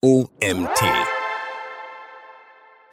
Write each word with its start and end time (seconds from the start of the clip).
OMT. 0.00 0.80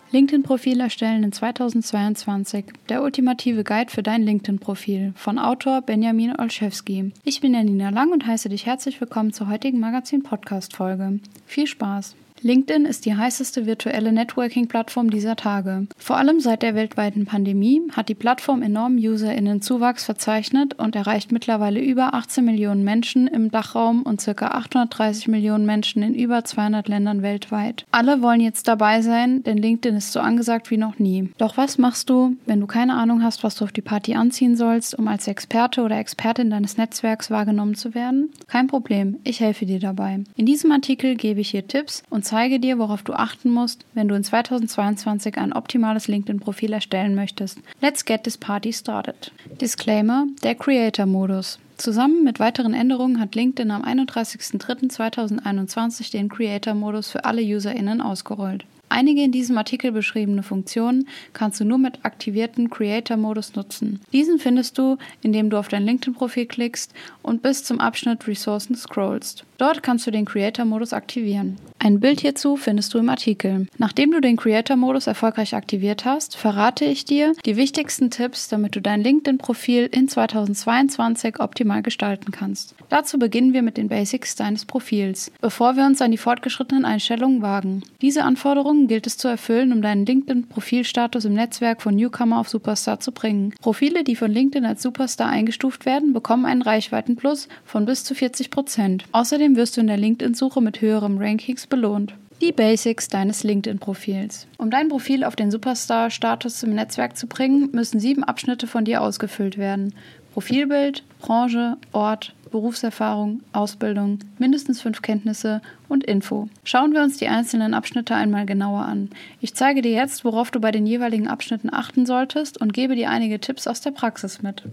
LinkedIn-Profil 0.10 0.79
erstellen 0.79 1.24
in 1.24 1.31
2022. 1.31 2.66
Der 2.89 3.04
ultimative 3.04 3.63
Guide 3.63 3.92
für 3.92 4.02
dein 4.02 4.24
LinkedIn-Profil 4.24 5.13
von 5.15 5.38
Autor 5.38 5.83
Benjamin 5.83 6.36
Olszewski. 6.36 7.13
Ich 7.23 7.41
bin 7.41 7.54
Janina 7.54 7.89
Lang 7.91 8.12
und 8.12 8.26
heiße 8.26 8.49
dich 8.49 8.65
herzlich 8.65 8.99
willkommen 8.99 9.33
zur 9.33 9.49
heutigen 9.49 9.79
Magazin-Podcast-Folge. 9.79 11.20
Viel 11.46 11.68
Spaß! 11.68 12.16
LinkedIn 12.45 12.86
ist 12.86 13.05
die 13.05 13.15
heißeste 13.15 13.65
virtuelle 13.65 14.11
Networking-Plattform 14.11 15.09
dieser 15.09 15.35
Tage. 15.35 15.88
Vor 15.97 16.17
allem 16.17 16.39
seit 16.39 16.61
der 16.61 16.75
weltweiten 16.75 17.25
Pandemie 17.25 17.81
hat 17.93 18.07
die 18.07 18.13
Plattform 18.13 18.61
enormen 18.61 18.99
UserInnen-Zuwachs 18.99 20.05
verzeichnet 20.05 20.75
und 20.75 20.95
erreicht 20.95 21.31
mittlerweile 21.31 21.81
über 21.81 22.13
18 22.13 22.45
Millionen 22.45 22.84
Menschen 22.84 23.27
im 23.27 23.49
Dachraum 23.49 24.03
und 24.03 24.23
ca. 24.23 24.48
830 24.49 25.27
Millionen 25.27 25.66
Menschen 25.66 26.03
in 26.03 26.13
über 26.13 26.43
200 26.43 26.88
Ländern 26.88 27.23
weltweit. 27.23 27.85
Alle 27.89 28.21
wollen 28.21 28.41
jetzt 28.41 28.67
dabei 28.67 29.02
sein, 29.02 29.41
denn 29.41 29.57
LinkedIn 29.57 29.98
ist 29.98 30.12
so 30.12 30.20
angesagt 30.20 30.70
wie 30.70 30.77
noch 30.77 30.99
nie. 30.99 31.29
Doch 31.40 31.57
was 31.57 31.79
machst 31.79 32.12
du, 32.12 32.35
wenn 32.45 32.59
du 32.59 32.67
keine 32.67 32.93
Ahnung 32.93 33.23
hast, 33.23 33.43
was 33.43 33.55
du 33.55 33.63
auf 33.63 33.71
die 33.71 33.81
Party 33.81 34.13
anziehen 34.13 34.55
sollst, 34.55 34.93
um 34.99 35.07
als 35.07 35.27
Experte 35.27 35.81
oder 35.81 35.98
Expertin 35.98 36.52
deines 36.52 36.77
Netzwerks 36.77 37.31
wahrgenommen 37.31 37.73
zu 37.73 37.95
werden? 37.95 38.29
Kein 38.48 38.67
Problem, 38.67 39.17
ich 39.23 39.40
helfe 39.40 39.65
dir 39.65 39.79
dabei. 39.79 40.20
In 40.35 40.45
diesem 40.45 40.71
Artikel 40.71 41.15
gebe 41.15 41.41
ich 41.41 41.49
hier 41.49 41.67
Tipps 41.67 42.04
und 42.12 42.23
zeige 42.23 42.34
zeige 42.35 42.59
dir, 42.59 42.77
worauf 42.80 43.02
du 43.02 43.13
achten 43.13 43.49
musst, 43.49 43.85
wenn 43.94 44.09
du 44.09 44.16
in 44.16 44.25
2022 44.25 45.38
ein 45.38 45.53
optimales 45.53 46.09
LinkedIn-Profil 46.09 46.73
erstellen 46.73 47.16
möchtest. 47.16 47.59
Let's 47.80 48.03
get 48.03 48.26
this 48.26 48.38
party 48.38 48.73
started. 48.73 49.31
Disclaimer: 49.62 50.27
Der 50.43 50.55
Creator-Modus. 50.55 51.59
Zusammen 51.77 52.26
mit 52.26 52.41
weiteren 52.41 52.73
Änderungen 52.73 53.21
hat 53.21 53.35
LinkedIn 53.35 53.71
am 53.71 53.85
31.03.2021 53.85 56.12
den 56.12 56.27
Creator-Modus 56.27 57.09
für 57.09 57.23
alle 57.23 57.41
UserInnen 57.41 58.02
ausgerollt. 58.02 58.65
Einige 58.90 59.23
in 59.23 59.31
diesem 59.31 59.57
Artikel 59.57 59.91
beschriebene 59.91 60.43
Funktionen 60.43 61.07
kannst 61.34 61.60
du 61.60 61.65
nur 61.65 61.77
mit 61.77 62.04
aktivierten 62.04 62.70
Creator-Modus 62.70 63.55
nutzen. 63.55 63.99
Diesen 64.13 64.40
findest 64.40 64.78
du, 64.78 64.97
indem 65.22 65.50
du 65.50 65.57
auf 65.57 65.69
dein 65.69 65.85
LinkedIn-Profil 65.85 66.45
klickst 66.45 66.94
und 67.22 67.41
bis 67.41 67.63
zum 67.63 67.79
Abschnitt 67.79 68.28
Ressourcen 68.28 68.75
scrollst. 68.75 69.45
Dort 69.57 69.84
kannst 69.84 70.06
du 70.06 70.11
den 70.11 70.25
Creator-Modus 70.25 70.94
aktivieren. 70.94 71.57
Ein 71.79 72.00
Bild 72.00 72.22
hierzu 72.22 72.57
findest 72.57 72.94
du 72.94 72.97
im 72.97 73.09
Artikel. 73.09 73.67
Nachdem 73.78 74.11
du 74.11 74.19
den 74.19 74.38
Creator-Modus 74.38 75.06
erfolgreich 75.06 75.53
aktiviert 75.53 76.03
hast, 76.03 76.35
verrate 76.35 76.84
ich 76.84 77.06
dir 77.06 77.34
die 77.45 77.57
wichtigsten 77.57 78.09
Tipps, 78.09 78.47
damit 78.47 78.75
du 78.75 78.81
dein 78.81 79.03
LinkedIn-Profil 79.03 79.89
in 79.91 80.07
2022 80.07 81.39
optimal 81.39 81.83
gestalten 81.83 82.31
kannst. 82.31 82.73
Dazu 82.89 83.19
beginnen 83.19 83.53
wir 83.53 83.61
mit 83.61 83.78
den 83.78 83.88
Basics 83.88 84.35
deines 84.35 84.66
Profils, 84.66 85.31
bevor 85.41 85.75
wir 85.75 85.85
uns 85.85 86.01
an 86.01 86.09
die 86.09 86.17
fortgeschrittenen 86.17 86.85
Einstellungen 86.85 87.44
wagen. 87.44 87.83
Diese 88.01 88.23
Anforderungen 88.23 88.88
gilt 88.88 89.06
es 89.06 89.17
zu 89.17 89.28
erfüllen, 89.28 89.72
um 89.72 89.83
deinen 89.83 90.07
LinkedIn-Profilstatus 90.07 91.25
im 91.25 91.33
Netzwerk 91.33 91.83
von 91.83 91.95
Newcomer 91.95 92.39
auf 92.39 92.50
Superstar 92.50 93.00
zu 93.00 93.11
bringen. 93.11 93.53
Profile, 93.61 94.03
die 94.03 94.16
von 94.16 94.31
LinkedIn 94.31 94.66
als 94.66 94.81
Superstar 94.81 95.29
eingestuft 95.29 95.85
werden, 95.85 96.13
bekommen 96.13 96.45
einen 96.45 96.63
Reichweitenplus 96.63 97.47
von 97.63 97.85
bis 97.85 98.03
zu 98.03 98.16
40 98.16 98.50
Prozent. 98.50 99.06
Außerdem 99.11 99.44
Außerdem 99.46 99.57
wirst 99.57 99.78
du 99.78 99.81
in 99.81 99.88
der 99.88 99.97
LinkedIn-Suche 99.97 100.59
mit 100.59 100.81
höherem 100.81 101.19
Rankings 101.19 101.68
belohnt. 101.68 102.16
Die 102.41 102.51
Basics 102.51 103.09
deines 103.09 103.44
LinkedIn-Profils. 103.44 104.47
Um 104.57 104.72
dein 104.72 104.88
Profil 104.88 105.24
auf 105.24 105.35
den 105.35 105.51
Superstar-Status 105.51 106.63
im 106.63 106.74
Netzwerk 106.74 107.16
zu 107.16 107.28
bringen, 107.28 107.69
müssen 107.72 108.00
sieben 108.00 108.23
Abschnitte 108.23 108.66
von 108.66 108.85
dir 108.85 109.03
ausgefüllt 109.03 109.59
werden. 109.59 109.94
Profilbild, 110.34 111.03
Branche, 111.19 111.78
Ort, 111.91 112.34
Berufserfahrung, 112.50 113.41
Ausbildung, 113.53 114.18
mindestens 114.40 114.81
fünf 114.81 115.03
Kenntnisse 115.03 115.62
und 115.88 116.03
Info. 116.03 116.50
Schauen 116.64 116.94
wir 116.94 117.02
uns 117.02 117.18
die 117.18 117.28
einzelnen 117.28 117.74
Abschnitte 117.74 118.16
einmal 118.16 118.46
genauer 118.46 118.86
an. 118.86 119.09
Ich 119.41 119.53
zeige 119.53 119.81
dir 119.81 119.91
jetzt, 119.91 120.25
worauf 120.25 120.52
du 120.52 120.59
bei 120.59 120.72
den 120.72 120.86
jeweiligen 120.86 121.28
Abschnitten 121.28 121.74
achten 121.74 122.06
solltest 122.06 122.59
und 122.59 122.74
gebe 122.74 122.96
dir 122.96 123.09
einige 123.09 123.40
Tipps 123.40 123.68
aus 123.68 123.81
der 123.81 123.91
Praxis 123.91 124.41
mit. 124.41 124.63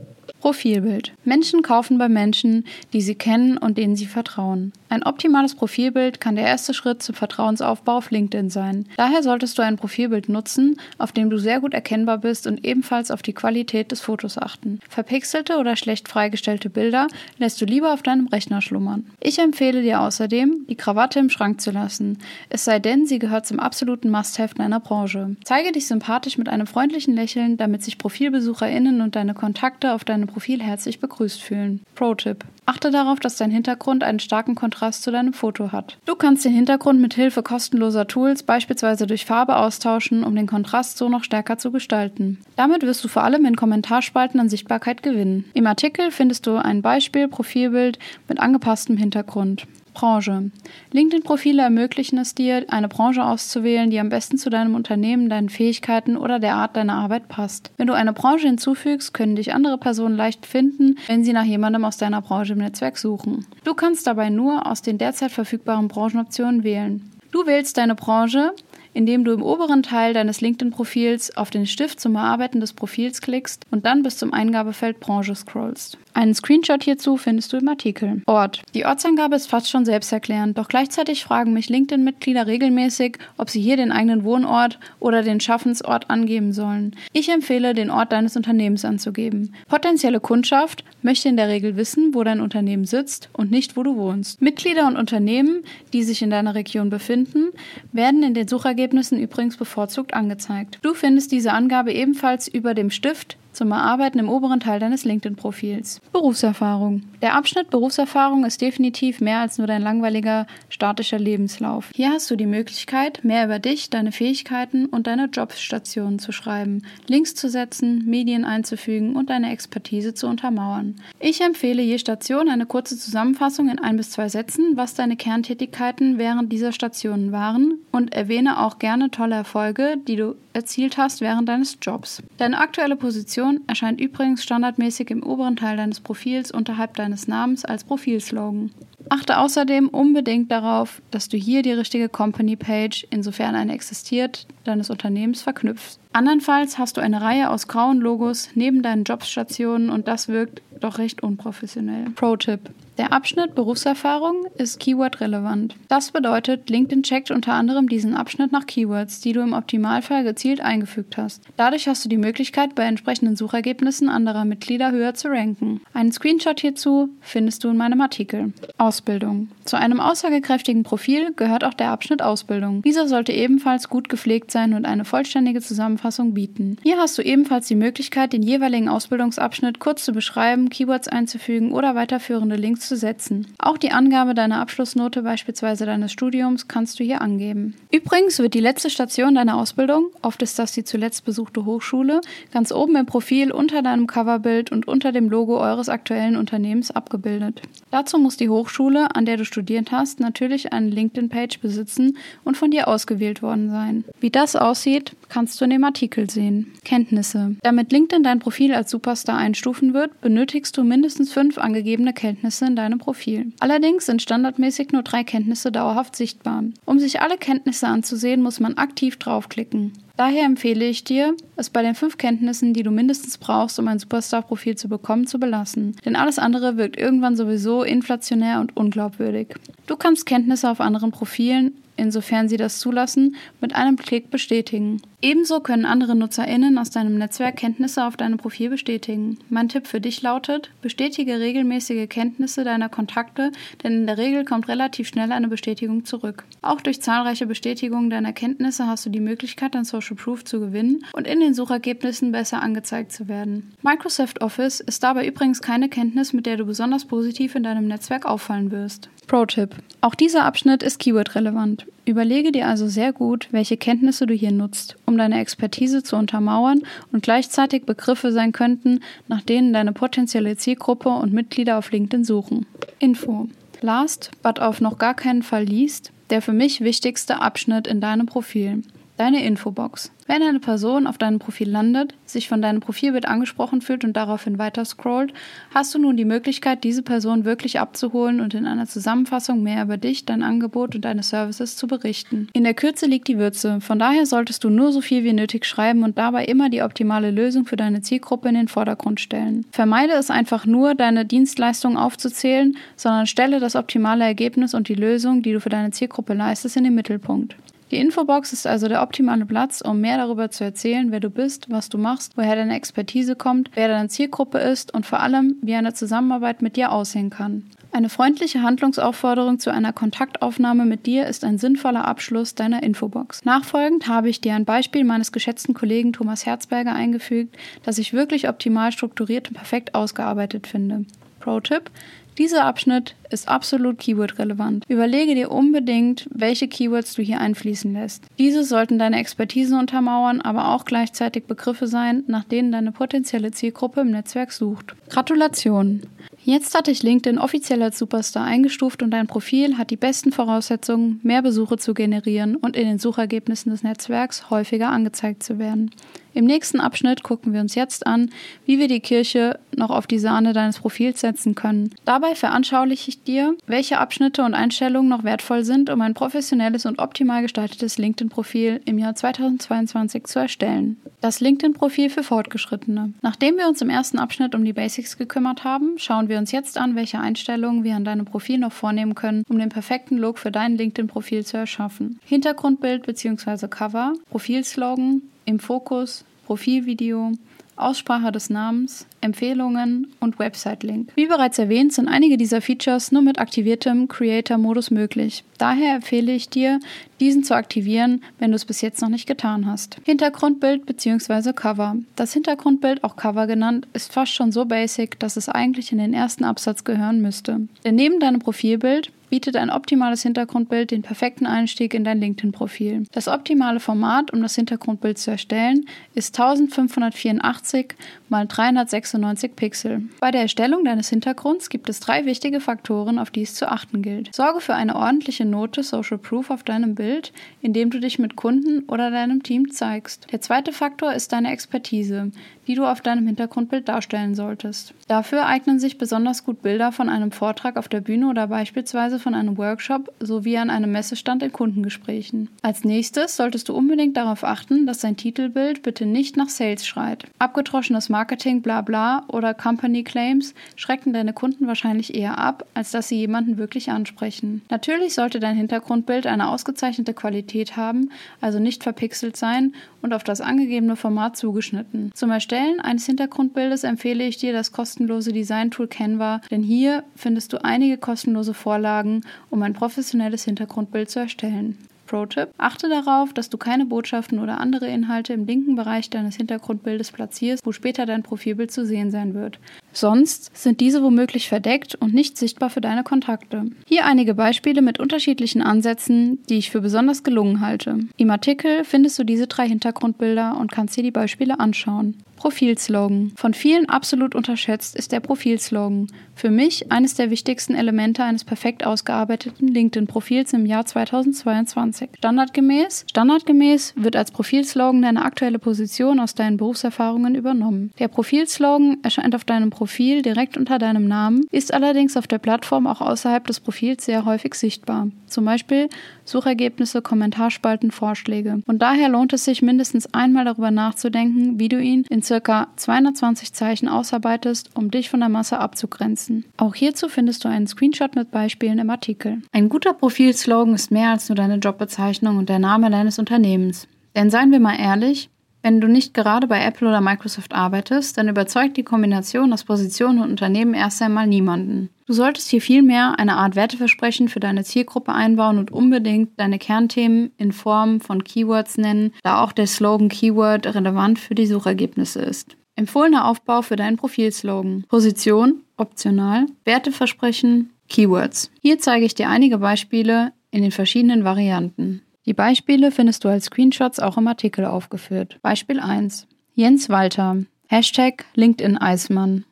Profilbild. 0.41 1.13
Menschen 1.25 1.63
kaufen 1.63 1.99
bei 1.99 2.09
Menschen, 2.09 2.65
die 2.93 3.01
sie 3.01 3.15
kennen 3.15 3.59
und 3.59 3.79
denen 3.79 3.95
sie 3.95 4.07
vertrauen. 4.07 4.73
Ein 4.89 5.05
optimales 5.05 5.55
Profilbild 5.55 6.21
kann 6.21 6.35
der 6.35 6.47
erste 6.47 6.75
Schritt 6.75 7.03
zum 7.03 7.15
Vertrauensaufbau 7.15 7.97
auf 7.97 8.11
LinkedIn 8.11 8.51
sein. 8.51 8.87
Daher 8.97 9.23
solltest 9.23 9.57
du 9.57 9.63
ein 9.63 9.77
Profilbild 9.77 10.29
nutzen, 10.29 10.79
auf 10.99 11.13
dem 11.13 11.31
du 11.31 11.39
sehr 11.39 11.61
gut 11.61 11.75
erkennbar 11.75 12.19
bist 12.19 12.47
und 12.47 12.65
ebenfalls 12.65 13.11
auf 13.11 13.23
die 13.23 13.33
Qualität 13.33 13.93
des 13.93 14.01
Fotos 14.01 14.37
achten. 14.37 14.81
Verpixelte 14.89 15.57
oder 15.57 15.77
schlecht 15.77 16.09
freigestellte 16.09 16.69
Bilder 16.71 17.07
lässt 17.39 17.61
du 17.61 17.65
lieber 17.65 17.95
auf 17.95 18.03
deinem 18.03 18.27
Rechner 18.27 18.61
schlummern. 18.61 19.07
Ich 19.21 19.39
empfehle 19.39 19.81
dir 19.81 20.01
außerdem, 20.01 20.67
die 20.69 20.77
Krawatte 20.77 21.02
im 21.21 21.31
Schrank 21.31 21.61
zu 21.61 21.71
lassen, 21.71 22.19
es 22.49 22.65
sei 22.65 22.79
denn, 22.79 23.07
sie 23.07 23.19
gehört 23.19 23.47
zum 23.47 23.61
absoluten 23.61 24.11
Must-Have 24.11 24.55
deiner 24.55 24.81
Branche. 24.81 25.37
Zeige 25.45 25.73
dich 25.73 25.87
sympathisch 25.87 26.39
mit 26.39 26.49
einem 26.49 26.67
freundlichen 26.67 27.15
Lächeln, 27.15 27.57
damit 27.57 27.83
sich 27.83 27.99
ProfilbesucherInnen 27.99 29.01
und 29.01 29.17
deine 29.17 29.35
Kontakte 29.35 29.93
auf 29.93 30.05
deinem 30.05 30.29
Profil 30.29 30.63
herzlich 30.63 31.01
begrüßt 31.01 31.43
fühlen. 31.43 31.81
Pro-Tipp. 31.95 32.45
Achte 32.65 32.93
darauf, 32.93 33.19
dass 33.19 33.37
dein 33.37 33.51
Hintergrund 33.51 34.05
einen 34.05 34.21
starken 34.21 34.55
Kontrast 34.55 35.03
zu 35.03 35.11
deinem 35.11 35.33
Foto 35.33 35.73
hat. 35.73 35.99
Du 36.07 36.15
kannst 36.15 36.45
den 36.45 36.53
Hintergrund 36.53 37.01
mit 37.01 37.15
Hilfe 37.15 37.43
kostenloser 37.43 38.07
Tools, 38.07 38.45
beispielsweise 38.45 39.09
durch 39.09 39.27
Farbe, 39.27 39.57
austauschen, 39.57 40.23
um 40.23 40.37
den 40.37 40.47
Kontrast 40.47 40.97
so 40.97 41.09
noch 41.09 41.25
stärker 41.25 41.59
zu 41.59 41.73
gestalten. 41.73 42.39
Damit 42.57 42.83
wirst 42.83 43.03
du 43.03 43.09
vor 43.09 43.25
allem 43.25 43.45
in 43.47 43.57
Kommentarspalten 43.57 44.39
an 44.39 44.49
Sichtbarkeit 44.49 45.03
gewinnen. 45.03 45.45
Im 45.55 45.67
Artikel 45.67 46.13
findest 46.13 46.47
du 46.47 46.57
ein 46.57 46.83
Beispiel 46.83 47.27
Profilbild 47.27 47.99
mit 48.29 48.39
angepasstem 48.39 48.97
Hintergrund. 48.97 49.67
Branche. 49.93 50.51
LinkedIn-Profile 50.93 51.63
ermöglichen 51.63 52.19
es 52.19 52.35
dir, 52.35 52.65
eine 52.69 52.89
Branche 52.89 53.25
auszuwählen, 53.25 53.91
die 53.91 54.01
am 54.01 54.09
besten 54.09 54.39
zu 54.39 54.51
deinem 54.51 54.75
Unternehmen, 54.75 55.29
deinen 55.29 55.49
Fähigkeiten 55.49 56.17
oder 56.17 56.39
der 56.39 56.55
Art 56.55 56.77
deiner 56.77 56.95
Arbeit 56.95 57.29
passt. 57.29 57.71
Wenn 57.77 57.87
du 57.87 57.93
eine 57.93 58.13
Branche 58.13 58.47
hinzufügst, 58.47 59.15
können 59.15 59.37
dich 59.37 59.55
andere 59.55 59.79
Personen 59.79 60.17
leicht 60.17 60.47
finden, 60.47 60.97
wenn 61.07 61.25
sie 61.25 61.33
nach 61.33 61.45
jemandem 61.45 61.85
aus 61.85 61.97
deiner 61.97 62.23
Branche 62.23 62.55
im 62.55 62.59
Netzwerk 62.59 62.99
suchen. 62.99 63.47
Du 63.65 63.75
kannst 63.75 64.07
dabei 64.07 64.31
nur 64.31 64.67
aus 64.67 64.83
den 64.83 64.99
derzeit 64.99 65.33
verfügbaren 65.33 65.89
Branchenoptionen 65.89 66.65
wählen. 66.65 67.11
Du 67.33 67.47
wählst 67.47 67.79
deine 67.79 67.95
Branche, 67.95 68.53
indem 68.95 69.25
du 69.25 69.33
im 69.33 69.43
oberen 69.43 69.83
Teil 69.83 70.15
deines 70.15 70.41
LinkedIn-Profils 70.41 71.37
auf 71.37 71.51
den 71.51 71.67
Stift 71.67 72.01
zum 72.01 72.13
Bearbeiten 72.15 72.61
des 72.61 72.73
Profils 72.73 73.21
klickst 73.21 73.65
und 73.71 73.87
dann 73.87 74.03
bis 74.03 74.19
zum 74.19 74.33
Eingabefeld 74.33 75.01
Branche 75.01 75.35
scrollst. 75.35 75.99
Einen 76.15 76.35
Screenshot 76.35 76.85
hierzu 76.85 77.17
findest 77.17 77.53
du 77.53 77.57
im 77.57 77.69
Artikel. 77.69 78.21
Ort. 78.27 78.63
Die 78.75 78.85
Ortsangabe 78.85 79.35
ist 79.35 79.49
fast 79.49 79.71
schon 79.71 79.87
selbsterklärend, 79.87 80.59
doch 80.59 80.69
gleichzeitig 80.69 81.25
fragen 81.25 81.55
mich 81.55 81.71
LinkedIn-Mitglieder 81.71 82.47
regelmäßig, 82.47 83.17
ob 83.39 83.49
sie 83.49 83.63
hier 83.63 83.79
den 83.79 83.93
eigenen 83.93 84.25
Wohnort 84.25 84.79
oder 85.01 85.23
den 85.23 85.41
Schaffensort 85.41 86.11
angeben 86.11 86.53
sollen. 86.53 86.95
Ich 87.15 87.31
empfehle, 87.31 87.73
den 87.73 87.91
Ort 87.91 88.13
deines 88.13 88.37
Unternehmens 88.37 88.85
anzugeben. 88.85 89.55
Potenzielle 89.69 90.21
Kundschaft 90.21 90.85
möchte 91.01 91.31
in 91.31 91.39
der 91.39 91.49
Regel 91.49 91.77
wissen, 91.77 92.15
wo 92.15 92.23
dein 92.25 92.43
Unternehmen 92.43 92.85
sitzt 92.85 93.31
und 93.33 93.51
nicht, 93.51 93.77
wo 93.77 93.83
du 93.83 93.97
wohnst. 93.97 94.43
Mitglieder 94.43 94.87
und 94.87 94.97
Unternehmen, 94.97 95.65
die 95.95 96.03
sich 96.03 96.21
in 96.21 96.31
deiner 96.31 96.55
Region 96.55 96.91
befinden, 96.91 97.49
werden 97.93 98.23
in 98.23 98.35
den 98.35 98.49
Suchergebnissen 98.49 98.82
übrigens 99.19 99.57
bevorzugt 99.57 100.15
angezeigt. 100.15 100.79
Du 100.83 100.95
findest 100.95 101.33
diese 101.33 101.53
Angabe 101.53 101.93
ebenfalls 101.93 102.49
über 102.49 102.75
dem 102.75 102.91
Stift 102.91 103.37
zum 103.63 103.71
Erarbeiten 103.71 104.19
im 104.19 104.29
oberen 104.29 104.59
Teil 104.59 104.81
deines 104.81 105.05
LinkedIn-Profils. 105.05 106.01
Berufserfahrung. 106.13 107.03
Der 107.23 107.37
Abschnitt 107.37 107.71
Berufserfahrung 107.71 108.45
ist 108.45 108.61
definitiv 108.61 109.21
mehr 109.21 109.39
als 109.39 109.59
nur 109.59 109.69
dein 109.69 109.83
langweiliger 109.83 110.49
statischer 110.69 111.21
Lebenslauf. 111.21 111.93
Hier 111.95 112.11
hast 112.11 112.29
du 112.29 112.35
die 112.35 112.47
Möglichkeit, 112.47 113.23
mehr 113.23 113.45
über 113.45 113.61
dich, 113.61 113.89
deine 113.89 114.11
Fähigkeiten 114.11 114.87
und 114.87 115.07
deine 115.07 115.27
Jobstationen 115.27 116.19
zu 116.19 116.33
schreiben, 116.33 116.83
Links 117.07 117.37
zu 117.37 117.49
setzen, 117.49 118.05
Medien 118.05 118.45
einzufügen 118.45 119.15
und 119.15 119.31
deine 119.31 119.53
Expertise 119.53 120.13
zu 120.13 120.27
untermauern. 120.27 120.97
Ich 121.21 121.41
empfehle 121.41 121.83
je 121.83 121.99
Station 121.99 122.49
eine 122.49 122.67
kurze 122.67 122.99
Zusammenfassung 122.99 123.69
in 123.69 123.79
ein 123.79 123.97
bis 123.97 124.11
zwei 124.11 124.29
Sätzen, 124.29 124.77
was 124.77 124.95
deine 124.95 125.15
Kerntätigkeiten 125.15 126.19
während 126.19 126.53
dieser 126.53 126.73
Stationen 126.73 127.31
waren 127.31 127.79
und 127.93 128.13
erwähne 128.13 128.59
auch 128.59 128.81
gerne 128.81 129.13
tolle 129.13 129.37
Erfolge, 129.37 129.99
die 130.09 130.17
du 130.17 130.35
erzielt 130.53 130.97
hast 130.97 131.21
während 131.21 131.49
deines 131.49 131.79
Jobs. 131.81 132.23
Deine 132.37 132.59
aktuelle 132.59 132.97
Position 132.97 133.52
erscheint 133.67 134.01
übrigens 134.01 134.43
standardmäßig 134.43 135.11
im 135.11 135.23
oberen 135.23 135.57
Teil 135.57 135.77
deines 135.77 136.01
Profils 136.01 136.51
unterhalb 136.51 136.95
deines 136.95 137.29
Namens 137.29 137.65
als 137.65 137.85
Profilslogan. 137.85 138.71
Achte 139.09 139.39
außerdem 139.39 139.89
unbedingt 139.89 140.51
darauf, 140.51 141.03
dass 141.11 141.29
du 141.29 141.37
hier 141.37 141.63
die 141.63 141.73
richtige 141.73 142.09
Company 142.09 142.57
Page, 142.57 143.07
insofern 143.11 143.55
eine 143.55 143.75
existiert, 143.75 144.47
deines 144.65 144.91
Unternehmens 144.91 145.43
verknüpfst. 145.43 146.02
Andernfalls 146.13 146.79
hast 146.79 146.99
du 146.99 147.01
eine 147.01 147.23
Reihe 147.23 147.49
aus 147.49 147.69
grauen 147.69 147.99
Logos 147.99 148.51
neben 148.55 148.83
deinen 148.83 149.05
Jobstationen 149.05 149.89
und 149.89 150.09
das 150.09 150.29
wirkt 150.29 150.61
doch 150.79 150.99
recht 150.99 151.23
unprofessionell. 151.23 152.11
Pro-Tipp. 152.11 152.61
Der 152.99 153.11
Abschnitt 153.11 153.55
Berufserfahrung 153.55 154.45
ist 154.59 154.79
Keyword-relevant. 154.79 155.75
Das 155.89 156.11
bedeutet, 156.11 156.69
LinkedIn 156.69 157.03
checkt 157.03 157.31
unter 157.31 157.55
anderem 157.55 157.89
diesen 157.89 158.15
Abschnitt 158.15 158.53
nach 158.53 158.67
Keywords, 158.67 159.21
die 159.23 159.33
du 159.33 159.41
im 159.41 159.55
Optimalfall 159.55 160.25
gezielt 160.25 160.61
eingefügt 160.61 161.17
hast. 161.17 161.43
Dadurch 161.57 161.89
hast 161.89 162.05
du 162.05 162.11
die 162.11 162.19
Möglichkeit, 162.19 162.75
bei 162.75 162.83
entsprechenden 162.83 163.35
Suchergebnissen 163.35 164.11
anderer 164.11 164.45
Mitglieder 164.45 164.93
höher 164.93 165.15
zu 165.15 165.29
ranken. 165.29 165.81
Einen 165.95 166.13
Screenshot 166.13 166.61
hierzu 166.61 167.09
findest 167.23 167.65
du 167.65 167.71
in 167.71 167.79
meinem 167.79 168.03
Artikel. 168.03 168.53
Ausbildung. 168.77 169.49
Zu 169.65 169.79
einem 169.79 169.99
aussagekräftigen 169.99 170.83
Profil 170.83 171.33
gehört 171.35 171.65
auch 171.65 171.75
der 171.75 171.93
Abschnitt 171.93 172.21
Ausbildung. 172.21 172.83
Dieser 172.83 173.09
sollte 173.09 173.33
ebenfalls 173.33 173.89
gut 173.89 174.11
gepflegt 174.11 174.51
sein 174.51 174.75
und 174.75 174.85
eine 174.85 175.07
vollständige 175.07 175.63
Zusammenfassung 175.63 176.02
bieten. 176.33 176.77
Hier 176.83 176.99
hast 176.99 177.17
du 177.17 177.23
ebenfalls 177.23 177.69
die 177.69 177.75
Möglichkeit, 177.75 178.33
den 178.33 178.43
jeweiligen 178.43 178.89
Ausbildungsabschnitt 178.89 179.79
kurz 179.79 180.05
zu 180.05 180.13
beschreiben, 180.13 180.69
Keywords 180.69 181.09
einzufügen 181.09 181.73
oder 181.73 181.95
weiterführende 181.95 182.57
Links 182.57 182.89
zu 182.89 182.97
setzen. 182.97 183.47
Auch 183.59 183.79
die 183.79 183.93
Angabe 183.93 184.35
deiner 184.35 184.61
Abschlussnote 184.61 185.23
beispielsweise 185.23 185.87
deines 185.87 186.13
Studiums 186.13 186.67
kannst 186.67 186.99
du 186.99 187.05
hier 187.05 187.21
angeben. 187.21 187.75
Übrigens 187.93 188.39
wird 188.39 188.55
die 188.55 188.61
letzte 188.61 188.91
Station 188.91 189.35
deiner 189.35 189.57
Ausbildung, 189.57 190.11
oft 190.23 190.43
ist 190.43 190.59
das 190.59 190.73
die 190.73 190.85
zuletzt 190.85 191.25
besuchte 191.25 191.65
Hochschule, 191.65 192.21
ganz 192.53 192.73
oben 192.73 192.97
im 192.97 193.07
Profil 193.07 193.53
unter 193.53 193.83
deinem 193.83 194.07
Coverbild 194.07 194.73
und 194.73 194.89
unter 194.89 195.13
dem 195.13 195.31
Logo 195.31 195.61
eures 195.61 195.89
aktuellen 195.89 196.37
Unternehmens 196.37 196.91
abgebildet. 196.91 197.63
Dazu 197.91 198.19
muss 198.19 198.37
die 198.37 198.49
Hochschule, 198.49 199.15
an 199.15 199.25
der 199.25 199.37
du 199.37 199.45
studiert 199.45 199.93
hast, 199.93 200.21
natürlich 200.21 200.73
eine 200.73 200.89
LinkedIn-Page 200.89 201.61
besitzen 201.61 202.17
und 202.45 202.57
von 202.57 202.71
dir 202.71 202.89
ausgewählt 202.89 203.43
worden 203.43 203.71
sein. 203.71 204.05
Wie 204.21 204.31
das 204.31 204.57
aussieht, 204.57 205.13
kannst 205.29 205.61
du 205.61 205.65
in 205.65 205.71
dem 205.71 205.85
Artikel 205.93 206.31
sehen. 206.31 206.73
Kenntnisse. 206.87 207.57
Damit 207.63 207.93
LinkedIn 207.93 208.23
dein 208.23 208.39
Profil 208.39 208.73
als 208.73 208.91
Superstar 208.91 209.37
einstufen 209.37 209.93
wird, 209.93 210.23
benötigst 210.23 210.75
du 210.79 210.85
mindestens 210.85 211.31
fünf 211.31 211.59
angegebene 211.59 212.15
Kenntnisse 212.15 212.65
in 212.65 212.77
deinem 212.77 212.99
Profil. 212.99 213.53
Allerdings 213.61 214.07
sind 214.07 214.23
standardmäßig 214.23 214.93
nur 214.93 215.03
drei 215.03 215.23
Kenntnisse 215.23 215.71
dauerhaft 215.71 216.17
sichtbar. 216.17 216.65
Um 216.87 216.99
sich 216.99 217.21
alle 217.21 217.37
Kenntnisse 217.37 217.89
anzusehen, 217.89 218.41
muss 218.41 218.59
man 218.59 218.79
aktiv 218.79 219.19
draufklicken. 219.19 219.93
Daher 220.17 220.45
empfehle 220.45 220.85
ich 220.85 221.05
dir, 221.05 221.37
es 221.57 221.71
bei 221.71 221.83
den 221.83 221.95
fünf 221.95 222.19
Kenntnissen, 222.19 222.75
die 222.75 222.83
du 222.83 222.91
mindestens 222.91 223.39
brauchst, 223.39 223.79
um 223.79 223.89
ein 223.89 223.99
Superstar-Profil 223.99 224.77
zu 224.77 224.89
bekommen, 224.89 225.27
zu 225.27 225.39
belassen. 225.39 225.97
Denn 226.05 226.17
alles 226.17 226.39
andere 226.39 226.77
wirkt 226.77 226.99
irgendwann 226.99 227.37
sowieso 227.37 227.83
inflationär 227.83 228.61
und 228.61 228.77
unglaubwürdig. 228.77 229.49
Du 229.87 229.97
kannst 229.97 230.27
Kenntnisse 230.27 230.71
auf 230.71 230.81
anderen 230.81 231.11
Profilen 231.11 231.73
insofern 231.97 232.49
sie 232.49 232.57
das 232.57 232.79
zulassen, 232.79 233.37
mit 233.61 233.75
einem 233.75 233.97
Klick 233.97 234.31
bestätigen. 234.31 235.01
Ebenso 235.21 235.61
können 235.61 235.85
andere 235.85 236.17
NutzerInnen 236.17 236.77
aus 236.79 236.91
deinem 236.91 237.17
Netzwerk 237.17 237.57
Kenntnisse 237.57 238.05
auf 238.05 238.17
deinem 238.17 238.39
Profil 238.39 238.71
bestätigen. 238.71 239.39
Mein 239.49 239.69
Tipp 239.69 239.87
für 239.87 240.01
dich 240.01 240.21
lautet, 240.23 240.71
bestätige 240.83 241.39
regelmäßige 241.39 242.09
Kenntnisse 242.09 242.65
deiner 242.65 242.89
Kontakte, 242.89 243.53
denn 243.83 243.93
in 243.93 244.07
der 244.07 244.19
Regel 244.19 244.45
kommt 244.45 244.69
relativ 244.69 245.07
schnell 245.07 245.31
eine 245.31 245.49
Bestätigung 245.49 246.05
zurück. 246.05 246.45
Auch 246.61 246.81
durch 246.81 247.01
zahlreiche 247.01 247.47
Bestätigungen 247.47 248.11
deiner 248.11 248.33
Kenntnisse 248.33 248.87
hast 248.87 249.07
du 249.07 249.11
die 249.11 249.21
Möglichkeit, 249.21 249.77
ein 249.77 249.85
Social 249.85 250.02
Proof 250.15 250.45
zu 250.45 250.61
gewinnen 250.61 251.05
und 251.13 251.27
in 251.27 251.41
den 251.41 251.55
Suchergebnissen 251.55 252.33
besser 252.33 252.63
angezeigt 252.63 253.13
zu 253.13 253.29
werden. 253.29 253.73
Microsoft 253.83 254.43
Office 254.43 254.81
ist 254.81 255.03
dabei 255.03 255.27
übrigens 255.27 255.61
keine 255.61 255.89
Kenntnis, 255.89 256.33
mit 256.33 256.47
der 256.47 256.57
du 256.57 256.65
besonders 256.65 257.05
positiv 257.05 257.55
in 257.55 257.63
deinem 257.63 257.87
Netzwerk 257.87 258.27
auffallen 258.27 258.71
wirst. 258.71 259.09
Pro-Tipp. 259.27 259.77
Auch 260.01 260.15
dieser 260.15 260.45
Abschnitt 260.45 260.83
ist 260.83 260.99
Keyword-relevant. 260.99 261.87
Überlege 262.05 262.53
dir 262.53 262.67
also 262.67 262.89
sehr 262.89 263.13
gut, 263.13 263.49
welche 263.53 263.77
Kenntnisse 263.77 264.27
du 264.27 264.35
hier 264.35 264.51
nutzt, 264.51 264.97
um 265.07 265.17
deine 265.17 265.41
Expertise 265.41 266.03
zu 266.03 266.17
untermauern 266.17 266.83
und 267.13 267.23
gleichzeitig 267.23 267.85
Begriffe 267.85 268.33
sein 268.33 268.53
könnten, 268.53 269.01
nach 269.29 269.43
denen 269.43 269.73
deine 269.73 269.93
potenzielle 269.93 270.57
Zielgruppe 270.57 271.09
und 271.09 271.33
Mitglieder 271.33 271.79
auf 271.79 271.93
LinkedIn 271.93 272.25
suchen. 272.25 272.67
Info. 272.99 273.49
Last, 273.81 274.31
but 274.43 274.61
auf 274.61 274.81
noch 274.81 274.99
gar 274.99 275.15
keinen 275.15 275.43
Fall 275.43 275.65
liest, 275.65 276.13
der 276.31 276.43
für 276.43 276.53
mich 276.53 276.81
wichtigste 276.81 277.41
Abschnitt 277.41 277.87
in 277.87 278.01
deinem 278.01 278.27
Profil. 278.27 278.83
Deine 279.19 279.45
Infobox. 279.45 280.11
Wenn 280.27 280.43
eine 280.43 280.59
Person 280.59 281.07
auf 281.07 281.19
deinem 281.19 281.39
Profil 281.39 281.69
landet, 281.69 282.15
sich 282.25 282.49
von 282.49 282.63
deinem 282.63 282.81
Profilbild 282.81 283.29
angesprochen 283.29 283.83
fühlt 283.83 284.05
und 284.05 284.17
daraufhin 284.17 284.59
weiter 284.59 284.87
scrollt, 284.87 285.35
hast 285.75 285.95
du 285.95 285.99
nun 285.99 286.17
die 286.17 286.25
Möglichkeit, 286.25 286.83
diese 286.83 287.03
Person 287.03 287.45
wirklich 287.45 287.79
abzuholen 287.79 288.41
und 288.41 288.55
in 288.55 288.67
einer 288.67 288.87
Zusammenfassung 288.87 289.63
mehr 289.63 289.83
über 289.83 289.99
dich, 289.99 290.25
dein 290.25 290.43
Angebot 290.43 290.95
und 290.95 291.05
deine 291.05 291.23
Services 291.23 291.77
zu 291.77 291.87
berichten. 291.87 292.49
In 292.55 292.65
der 292.65 292.73
Kürze 292.73 293.05
liegt 293.05 293.29
die 293.29 293.37
Würze, 293.37 293.83
von 293.83 293.99
daher 293.99 294.25
solltest 294.25 294.65
du 294.65 294.71
nur 294.71 294.93
so 294.93 295.03
viel 295.03 295.25
wie 295.25 295.35
nötig 295.35 295.67
schreiben 295.67 296.05
und 296.05 296.17
dabei 296.17 296.47
immer 296.47 296.71
die 296.71 296.83
optimale 296.83 297.31
Lösung 297.31 297.67
für 297.67 297.77
deine 297.77 298.01
Zielgruppe 298.01 298.49
in 298.49 298.55
den 298.55 298.69
Vordergrund 298.69 299.21
stellen. 299.21 299.67
Vermeide 299.73 300.15
es 300.15 300.31
einfach 300.31 300.65
nur, 300.65 300.95
deine 300.95 301.27
Dienstleistungen 301.27 301.99
aufzuzählen, 301.99 302.77
sondern 302.97 303.27
stelle 303.27 303.61
das 303.61 303.77
optimale 303.77 304.25
Ergebnis 304.25 304.73
und 304.73 304.89
die 304.89 304.95
Lösung, 304.95 305.43
die 305.43 305.53
du 305.53 305.61
für 305.61 305.69
deine 305.69 305.91
Zielgruppe 305.91 306.33
leistest, 306.33 306.79
in 306.79 306.85
den 306.85 306.95
Mittelpunkt. 306.95 307.55
Die 307.93 307.99
Infobox 307.99 308.55
ist 308.55 308.67
also 308.67 308.89
der 308.89 309.03
optimale 309.03 309.45
Platz, 309.45 309.83
um 309.83 310.01
mehr 310.01 310.17
darüber 310.17 310.51
zu 310.51 310.65
erzählen, 310.65 311.13
wer 311.13 311.21
du 311.21 311.29
bist, 311.29 311.67
was 311.69 311.91
du 311.91 311.99
machst, 311.99 312.39
woher 312.39 312.57
deine 312.57 312.75
Expertise 312.75 313.37
kommt, 313.37 313.71
wer 313.75 313.87
deine 313.87 314.09
Zielgruppe 314.09 314.57
ist 314.57 314.95
und 314.95 315.05
vor 315.05 315.21
allem, 315.21 315.57
wie 315.61 315.75
eine 315.75 315.93
Zusammenarbeit 315.93 316.63
mit 316.63 316.77
dir 316.77 316.91
aussehen 316.91 317.29
kann. 317.29 317.65
Eine 317.93 318.09
freundliche 318.09 318.63
Handlungsaufforderung 318.63 319.59
zu 319.59 319.69
einer 319.71 319.93
Kontaktaufnahme 319.93 320.87
mit 320.87 321.05
dir 321.05 321.27
ist 321.27 321.45
ein 321.45 321.59
sinnvoller 321.59 322.07
Abschluss 322.09 322.55
deiner 322.55 322.83
Infobox. 322.83 323.45
Nachfolgend 323.45 324.09
habe 324.09 324.31
ich 324.31 324.41
dir 324.41 324.55
ein 324.55 324.65
Beispiel 324.65 325.05
meines 325.05 325.31
geschätzten 325.31 325.75
Kollegen 325.75 326.15
Thomas 326.15 326.47
Herzberger 326.47 326.95
eingefügt, 326.95 327.55
das 327.85 327.99
ich 327.99 328.15
wirklich 328.15 328.49
optimal 328.49 328.93
strukturiert 328.93 329.49
und 329.49 329.57
perfekt 329.57 329.95
ausgearbeitet 329.95 330.67
finde. 330.67 331.05
Pro-Tipp: 331.41 331.91
dieser 332.39 332.65
Abschnitt 332.65 333.15
ist 333.31 333.49
absolut 333.49 333.99
Keyword-relevant. 333.99 334.85
Überlege 334.89 335.35
dir 335.35 335.51
unbedingt, 335.51 336.29
welche 336.33 336.69
Keywords 336.69 337.15
du 337.15 337.23
hier 337.23 337.41
einfließen 337.41 337.93
lässt. 337.93 338.25
Diese 338.39 338.65
sollten 338.65 338.99
deine 338.99 339.19
Expertise 339.19 339.77
untermauern, 339.77 340.41
aber 340.41 340.69
auch 340.69 340.85
gleichzeitig 340.85 341.45
Begriffe 341.45 341.87
sein, 341.87 342.25
nach 342.27 342.45
denen 342.45 342.73
deine 342.73 342.93
potenzielle 342.93 343.51
Zielgruppe 343.51 344.01
im 344.01 344.11
Netzwerk 344.11 344.53
sucht. 344.53 344.95
Gratulation! 345.09 346.03
Jetzt 346.45 346.75
hat 346.75 346.89
dich 346.89 347.05
LinkedIn 347.05 347.39
offiziell 347.39 347.83
als 347.83 347.99
Superstar 347.99 348.45
eingestuft 348.45 349.03
und 349.03 349.13
dein 349.13 349.29
Profil 349.29 349.79
hat 349.79 349.91
die 349.91 349.97
besten 349.97 350.33
Voraussetzungen, 350.33 351.21
mehr 351.23 351.41
Besuche 351.41 351.77
zu 351.77 351.95
generieren 351.95 352.57
und 352.57 352.77
in 352.77 352.89
den 352.89 352.99
Suchergebnissen 352.99 353.71
des 353.71 353.85
Netzwerks 353.85 354.51
häufiger 354.51 354.89
angezeigt 354.89 355.45
zu 355.45 355.61
werden. 355.61 355.93
Im 356.35 356.47
nächsten 356.47 356.81
Abschnitt 356.81 357.23
gucken 357.23 357.53
wir 357.53 357.61
uns 357.61 357.75
jetzt 357.75 358.07
an, 358.07 358.31
wie 358.65 358.79
wir 358.79 358.89
die 358.89 359.01
Kirche 359.01 359.59
noch 359.77 359.91
auf 359.91 360.07
die 360.07 360.19
Sahne 360.19 360.53
deines 360.53 360.79
Profils 360.79 361.21
setzen 361.21 361.55
können. 361.55 361.91
Dabei 362.05 362.35
veranschauliche 362.35 363.11
ich 363.11 363.23
dir, 363.23 363.55
welche 363.67 363.99
Abschnitte 363.99 364.43
und 364.43 364.55
Einstellungen 364.55 365.09
noch 365.09 365.25
wertvoll 365.25 365.65
sind, 365.65 365.91
um 365.91 366.01
ein 366.01 366.15
professionelles 366.15 366.87
und 366.87 366.99
optimal 366.99 367.43
gestaltetes 367.43 367.99
LinkedIn-Profil 367.99 368.81
im 368.85 368.99
Jahr 368.99 369.15
2022 369.15 370.25
zu 370.25 370.39
erstellen. 370.39 370.97
Das 371.21 371.41
LinkedIn-Profil 371.41 372.11
für 372.11 372.23
Fortgeschrittene. 372.23 373.13
Nachdem 373.23 373.57
wir 373.57 373.69
uns 373.69 373.83
im 373.83 373.91
ersten 373.91 374.19
Abschnitt 374.19 374.55
um 374.55 374.65
die 374.65 374.73
Basics 374.73 375.19
gekümmert 375.19 375.65
haben, 375.65 375.99
schauen 375.99 376.29
wir 376.29 376.39
uns 376.39 376.53
jetzt 376.53 376.79
an, 376.79 376.97
welche 376.97 377.21
Einstellungen 377.21 377.85
wir 377.85 377.95
an 377.95 378.05
deinem 378.05 378.25
Profil 378.25 378.59
noch 378.59 378.73
vornehmen 378.73 379.15
können, 379.15 379.45
um 379.49 379.59
den 379.59 379.69
perfekten 379.69 380.17
Look 380.17 380.39
für 380.39 380.51
dein 380.51 380.77
LinkedIn-Profil 380.77 381.45
zu 381.45 381.59
erschaffen. 381.59 382.19
Hintergrundbild 382.25 383.07
bzw. 383.07 383.69
Cover, 383.69 384.15
Profilslogan, 384.31 385.23
im 385.45 385.59
Fokus, 385.59 386.25
Profilvideo, 386.47 387.33
Aussprache 387.77 388.31
des 388.31 388.51
Namens, 388.51 389.07
Empfehlungen 389.21 390.09
und 390.21 390.39
Website-Link. 390.39 391.11
Wie 391.15 391.27
bereits 391.27 391.59
erwähnt, 391.59 391.93
sind 391.93 392.07
einige 392.07 392.37
dieser 392.37 392.61
Features 392.61 393.13
nur 393.13 393.23
mit 393.23 393.39
aktiviertem 393.39 394.09
Creator-Modus 394.09 394.91
möglich. 394.91 395.45
Daher 395.59 395.97
empfehle 395.97 396.33
ich 396.33 396.49
dir, 396.49 396.81
diesen 397.19 397.45
zu 397.45 397.55
aktivieren, 397.55 398.23
wenn 398.39 398.51
du 398.51 398.57
es 398.57 398.65
bis 398.65 398.83
jetzt 398.83 399.01
noch 399.01 399.09
nicht 399.09 399.27
getan 399.27 399.67
hast. 399.67 399.97
Hintergrundbild 400.05 400.85
bzw. 400.87 401.53
Cover. 401.53 401.97
Das 402.15 402.33
Hintergrundbild, 402.35 403.05
auch 403.05 403.17
Cover 403.17 403.47
genannt, 403.47 403.89
ist 403.95 404.13
fast 404.13 404.33
schon 404.33 404.53
so 404.53 404.65
basic, 404.65 405.19
dass 405.19 405.37
es 405.37 405.49
eigentlich 405.49 405.93
in 405.93 405.99
den 405.99 406.15
ersten 406.15 406.45
Absatz 406.45 406.85
gehören 406.85 407.23
müsste. 407.23 407.69
Denn 407.85 407.95
neben 407.95 408.21
deinem 408.21 408.41
Profilbild 408.41 409.13
bietet 409.33 409.57
ein 409.57 409.71
optimales 409.71 410.25
Hintergrundbild 410.25 410.91
den 410.91 411.01
perfekten 411.01 411.47
Einstieg 411.47 411.95
in 411.95 412.05
dein 412.05 412.21
LinkedIn-Profil. 412.21 413.05
Das 413.13 413.29
optimale 413.29 413.81
Format, 413.81 414.31
um 414.31 414.43
das 414.43 414.57
Hintergrundbild 414.57 415.17
zu 415.17 415.31
erstellen, 415.31 415.87
ist 416.15 416.39
1584 416.39 417.95
x 418.33 418.55
396 418.55 419.57
Pixel. 419.57 420.03
Bei 420.21 420.31
der 420.31 420.43
Erstellung 420.43 420.85
deines 420.85 421.09
Hintergrunds 421.09 421.69
gibt 421.69 421.89
es 421.89 422.01
drei 422.01 422.25
wichtige 422.27 422.61
Faktoren, 422.61 423.19
auf 423.19 423.31
die 423.31 423.43
es 423.43 423.55
zu 423.55 423.71
achten 423.71 424.03
gilt. 424.03 424.35
Sorge 424.35 424.61
für 424.61 424.75
eine 424.75 424.97
ordentliche 424.97 425.45
Note 425.45 425.83
Social 425.83 426.19
Proof 426.19 426.51
auf 426.51 426.63
deinem 426.63 426.95
Bild, 426.95 427.33
indem 427.61 427.91
du 427.91 428.01
dich 428.01 428.19
mit 428.19 428.37
Kunden 428.37 428.85
oder 428.89 429.11
deinem 429.11 429.43
Team 429.43 429.71
zeigst. 429.71 430.27
Der 430.33 430.41
zweite 430.41 430.73
Faktor 430.73 431.13
ist 431.13 431.33
deine 431.33 431.53
Expertise. 431.53 432.31
die 432.67 432.75
du 432.75 432.87
auf 432.87 433.01
deinem 433.01 433.27
Hintergrundbild 433.27 433.89
darstellen 433.89 434.35
solltest. 434.35 434.95
Dafür 435.09 435.47
eignen 435.47 435.79
sich 435.79 435.99
besonders 435.99 436.45
gut 436.45 436.63
Bilder 436.63 436.93
von 436.93 437.09
einem 437.09 437.33
Vortrag 437.33 437.77
auf 437.77 437.89
der 437.89 438.01
Bühne 438.01 438.29
oder 438.29 438.47
beispielsweise 438.47 439.19
von 439.19 439.35
einem 439.35 439.59
Workshop 439.59 440.13
sowie 440.21 440.59
an 440.59 440.71
einem 440.71 440.93
Messestand 440.93 441.43
in 441.43 441.53
Kundengesprächen. 441.53 442.49
Als 442.63 442.85
nächstes 442.85 443.37
solltest 443.37 443.69
du 443.69 443.75
unbedingt 443.75 444.17
darauf 444.17 444.45
achten, 444.45 444.87
dass 444.87 445.01
dein 445.01 445.17
Titelbild 445.17 445.83
bitte 445.83 446.07
nicht 446.07 446.37
nach 446.37 446.49
Sales 446.49 446.87
schreit. 446.87 447.25
Abgetroschenes 447.39 448.09
Marketing, 448.09 448.22
bla 448.63 448.81
bla 448.83 449.25
oder 449.29 449.55
Company 449.55 450.03
Claims 450.03 450.55
schrecken 450.77 451.13
deine 451.13 451.33
Kunden 451.33 451.67
wahrscheinlich 451.67 452.15
eher 452.15 452.39
ab, 452.39 452.67
als 452.75 452.91
dass 452.91 453.09
sie 453.09 453.17
jemanden 453.17 453.59
wirklich 453.59 453.91
ansprechen. 453.91 454.63
Natürlich 454.71 455.15
sollte 455.15 455.41
dein 455.41 455.57
Hintergrundbild 455.57 456.27
eine 456.27 456.49
ausgezeichnete 456.49 457.15
Qualität 457.15 457.77
haben, 457.77 458.11
also 458.41 458.59
nicht 458.59 458.83
verpixelt 458.83 459.37
sein 459.37 459.75
und 460.01 460.13
auf 460.13 460.25
das 460.25 460.41
angegebene 460.41 460.97
Format 460.97 461.37
zugeschnitten. 461.37 462.11
Zum 462.15 462.31
Erstellen 462.31 462.81
eines 462.81 463.07
Hintergrundbildes 463.07 463.85
empfehle 463.85 464.25
ich 464.25 464.39
dir 464.39 464.53
das 464.53 464.73
kostenlose 464.73 465.33
Design-Tool 465.33 465.89
Canva, 465.89 466.41
denn 466.51 466.63
hier 466.63 467.05
findest 467.17 467.53
du 467.53 467.65
einige 467.65 467.99
kostenlose 467.99 468.55
Vorlagen, 468.55 469.23
um 469.51 469.63
ein 469.63 469.73
professionelles 469.73 470.45
Hintergrundbild 470.45 471.11
zu 471.11 471.21
erstellen. 471.21 471.79
Pro-Tipp: 472.13 472.51
Achte 472.59 472.91
darauf, 472.91 473.33
dass 473.33 473.49
du 473.49 473.57
keine 473.57 473.87
Botschaften 473.87 474.39
oder 474.39 474.61
andere 474.61 474.87
Inhalte 474.87 475.33
im 475.33 475.47
linken 475.47 475.77
Bereich 475.77 476.11
deines 476.11 476.37
Hintergrundbildes 476.37 477.11
platzierst, 477.11 477.65
wo 477.65 477.73
später 477.73 478.05
dein 478.05 478.23
Profilbild 478.23 478.71
zu 478.71 478.85
sehen 478.85 479.11
sein 479.11 479.33
wird. 479.33 479.59
Sonst 479.95 480.51
sind 480.55 480.81
diese 480.81 481.03
womöglich 481.03 481.49
verdeckt 481.49 481.95
und 481.95 482.13
nicht 482.13 482.37
sichtbar 482.37 482.69
für 482.69 482.83
deine 482.83 483.03
Kontakte. 483.03 483.65
Hier 483.87 484.05
einige 484.05 484.35
Beispiele 484.35 484.83
mit 484.83 485.01
unterschiedlichen 485.01 485.63
Ansätzen, 485.63 486.39
die 486.51 486.59
ich 486.59 486.71
für 486.71 486.83
besonders 486.83 487.23
gelungen 487.23 487.61
halte. 487.61 488.01
Im 488.19 488.31
Artikel 488.31 488.85
findest 488.85 489.19
du 489.19 489.25
diese 489.25 489.47
drei 489.47 489.67
Hintergrundbilder 489.67 490.59
und 490.59 490.71
kannst 490.71 490.95
dir 490.99 491.03
die 491.03 491.11
Beispiele 491.11 491.61
anschauen. 491.61 492.19
Profilslogan. 492.43 493.31
Von 493.37 493.55
vielen 493.55 493.89
absolut 493.89 494.35
unterschätzt 494.35 494.97
ist 494.97 495.13
der 495.13 495.21
Profilslogan. 495.21 496.09
Für 496.35 496.51
mich 496.51 496.91
eines 496.91 497.15
der 497.15 497.31
wichtigsten 497.31 497.73
Elemente 497.73 498.25
eines 498.25 498.43
perfekt 498.43 498.85
ausgearbeiteten 498.85 499.69
LinkedIn-Profils 499.69 500.53
im 500.53 500.67
Jahr 500.67 500.85
2022. 500.85 502.09
Standardgemäß? 502.19 503.05
Standardgemäß 503.09 503.95
wird 503.95 504.17
als 504.17 504.33
Profilslogan 504.33 505.03
deine 505.03 505.25
aktuelle 505.25 505.61
Position 505.61 506.19
aus 506.19 506.35
deinen 506.35 506.57
Berufserfahrungen 506.57 507.37
übernommen. 507.37 507.93
Der 508.01 508.09
Profilslogan 508.09 508.97
erscheint 509.05 509.37
auf 509.37 509.45
deinem 509.45 509.71
Profil 509.71 510.23
direkt 510.23 510.57
unter 510.57 510.81
deinem 510.81 511.07
Namen, 511.07 511.45
ist 511.53 511.73
allerdings 511.73 512.17
auf 512.17 512.27
der 512.27 512.39
Plattform 512.39 512.89
auch 512.89 513.01
außerhalb 513.01 513.47
des 513.47 513.61
Profils 513.61 514.05
sehr 514.05 514.25
häufig 514.25 514.55
sichtbar. 514.55 515.07
Zum 515.29 515.45
Beispiel 515.45 515.89
Suchergebnisse, 516.25 517.03
Kommentarspalten, 517.03 517.91
Vorschläge. 517.91 518.63
Und 518.67 518.83
daher 518.83 519.09
lohnt 519.09 519.33
es 519.33 519.45
sich 519.45 519.63
mindestens 519.63 520.13
einmal 520.13 520.45
darüber 520.45 520.71
nachzudenken, 520.71 521.59
wie 521.59 521.69
du 521.69 521.81
ihn 521.81 522.05
in 522.11 522.23
circa 522.33 522.69
220 522.77 523.53
Zeichen 523.53 523.89
ausarbeitest, 523.89 524.71
um 524.75 524.91
dich 524.91 525.11
von 525.11 525.21
der 525.21 525.29
Masse 525.29 525.59
abzugrenzen. 525.59 526.47
Auch 526.57 526.75
hierzu 526.75 527.11
findest 527.11 527.45
du 527.45 527.49
einen 527.49 527.67
Screenshot 527.67 528.17
mit 528.17 528.31
Beispielen 528.31 528.79
im 528.79 528.89
Artikel. 528.89 529.43
Ein 529.53 529.69
guter 529.69 529.93
Profilslogan 529.93 530.75
ist 530.75 530.91
mehr 530.91 531.11
als 531.11 531.29
nur 531.29 531.37
deine 531.37 531.57
Jobbezeichnung 531.57 532.39
und 532.39 532.49
der 532.49 532.59
Name 532.59 532.89
deines 532.89 533.19
Unternehmens. 533.19 533.87
Denn 534.17 534.31
seien 534.31 534.51
wir 534.51 534.61
mal 534.61 534.81
ehrlich, 534.81 535.29
wenn 535.63 535.81
du 535.81 535.89
nicht 535.89 536.13
gerade 536.13 536.47
bei 536.47 536.65
Apple 536.65 536.89
oder 536.89 537.01
Microsoft 537.01 537.55
arbeitest, 537.55 538.19
dann 538.19 538.29
überzeugt 538.29 538.77
die 538.77 538.83
Kombination 538.83 539.53
aus 539.53 539.65
Position 539.65 540.19
und 540.19 540.31
Unternehmen 540.31 540.75
erst 540.75 541.01
einmal 541.01 541.27
niemanden. 541.27 541.89
Du 542.07 542.13
solltest 542.13 542.51
hier 542.51 542.61
vielmehr 542.61 543.19
eine 543.19 543.37
Art 543.37 543.55
Werteversprechen 543.55 544.29
für 544.29 544.41
deine 544.41 544.65
Zielgruppe 544.65 545.13
einbauen 545.13 545.59
und 545.59 545.71
unbedingt 545.71 546.39
deine 546.39 546.59
Kernthemen 546.59 547.31
in 547.39 547.53
Form 547.53 548.01
von 548.01 548.25
Keywords 548.25 548.77
nennen, 548.77 549.13
da 549.23 549.43
auch 549.43 549.53
der 549.53 549.69
Slogan 549.69 550.09
Keyword 550.09 550.67
relevant 550.75 551.19
für 551.19 551.35
die 551.35 551.47
Suchergebnisse 551.47 552.21
ist. 552.21 552.57
Empfohlener 552.75 553.29
Aufbau 553.29 553.63
für 553.63 553.77
deinen 553.77 553.97
Profilslogan. 553.97 554.85
Position, 554.89 555.63
optional, 555.77 556.47
Werteversprechen, 556.65 557.71
Keywords. 557.89 558.51
Hier 558.61 558.79
zeige 558.79 559.05
ich 559.05 559.15
dir 559.15 559.29
einige 559.29 559.59
Beispiele 559.59 560.33
in 560.51 560.63
den 560.63 560.73
verschiedenen 560.73 561.25
Varianten. 561.25 562.03
Die 562.27 562.35
Beispiele 562.35 562.93
findest 562.93 563.25
du 563.25 563.29
als 563.29 563.47
Screenshots 563.47 563.99
auch 563.99 564.17
im 564.17 564.29
Artikel 564.29 564.65
aufgeführt. 564.65 565.39
Beispiel 565.43 565.81
1. 565.81 566.27
Jens 566.55 566.89
Walter. 566.89 567.39
Hashtag 567.67 568.25
LinkedIn 568.35 568.79
Eismann. 568.79 569.45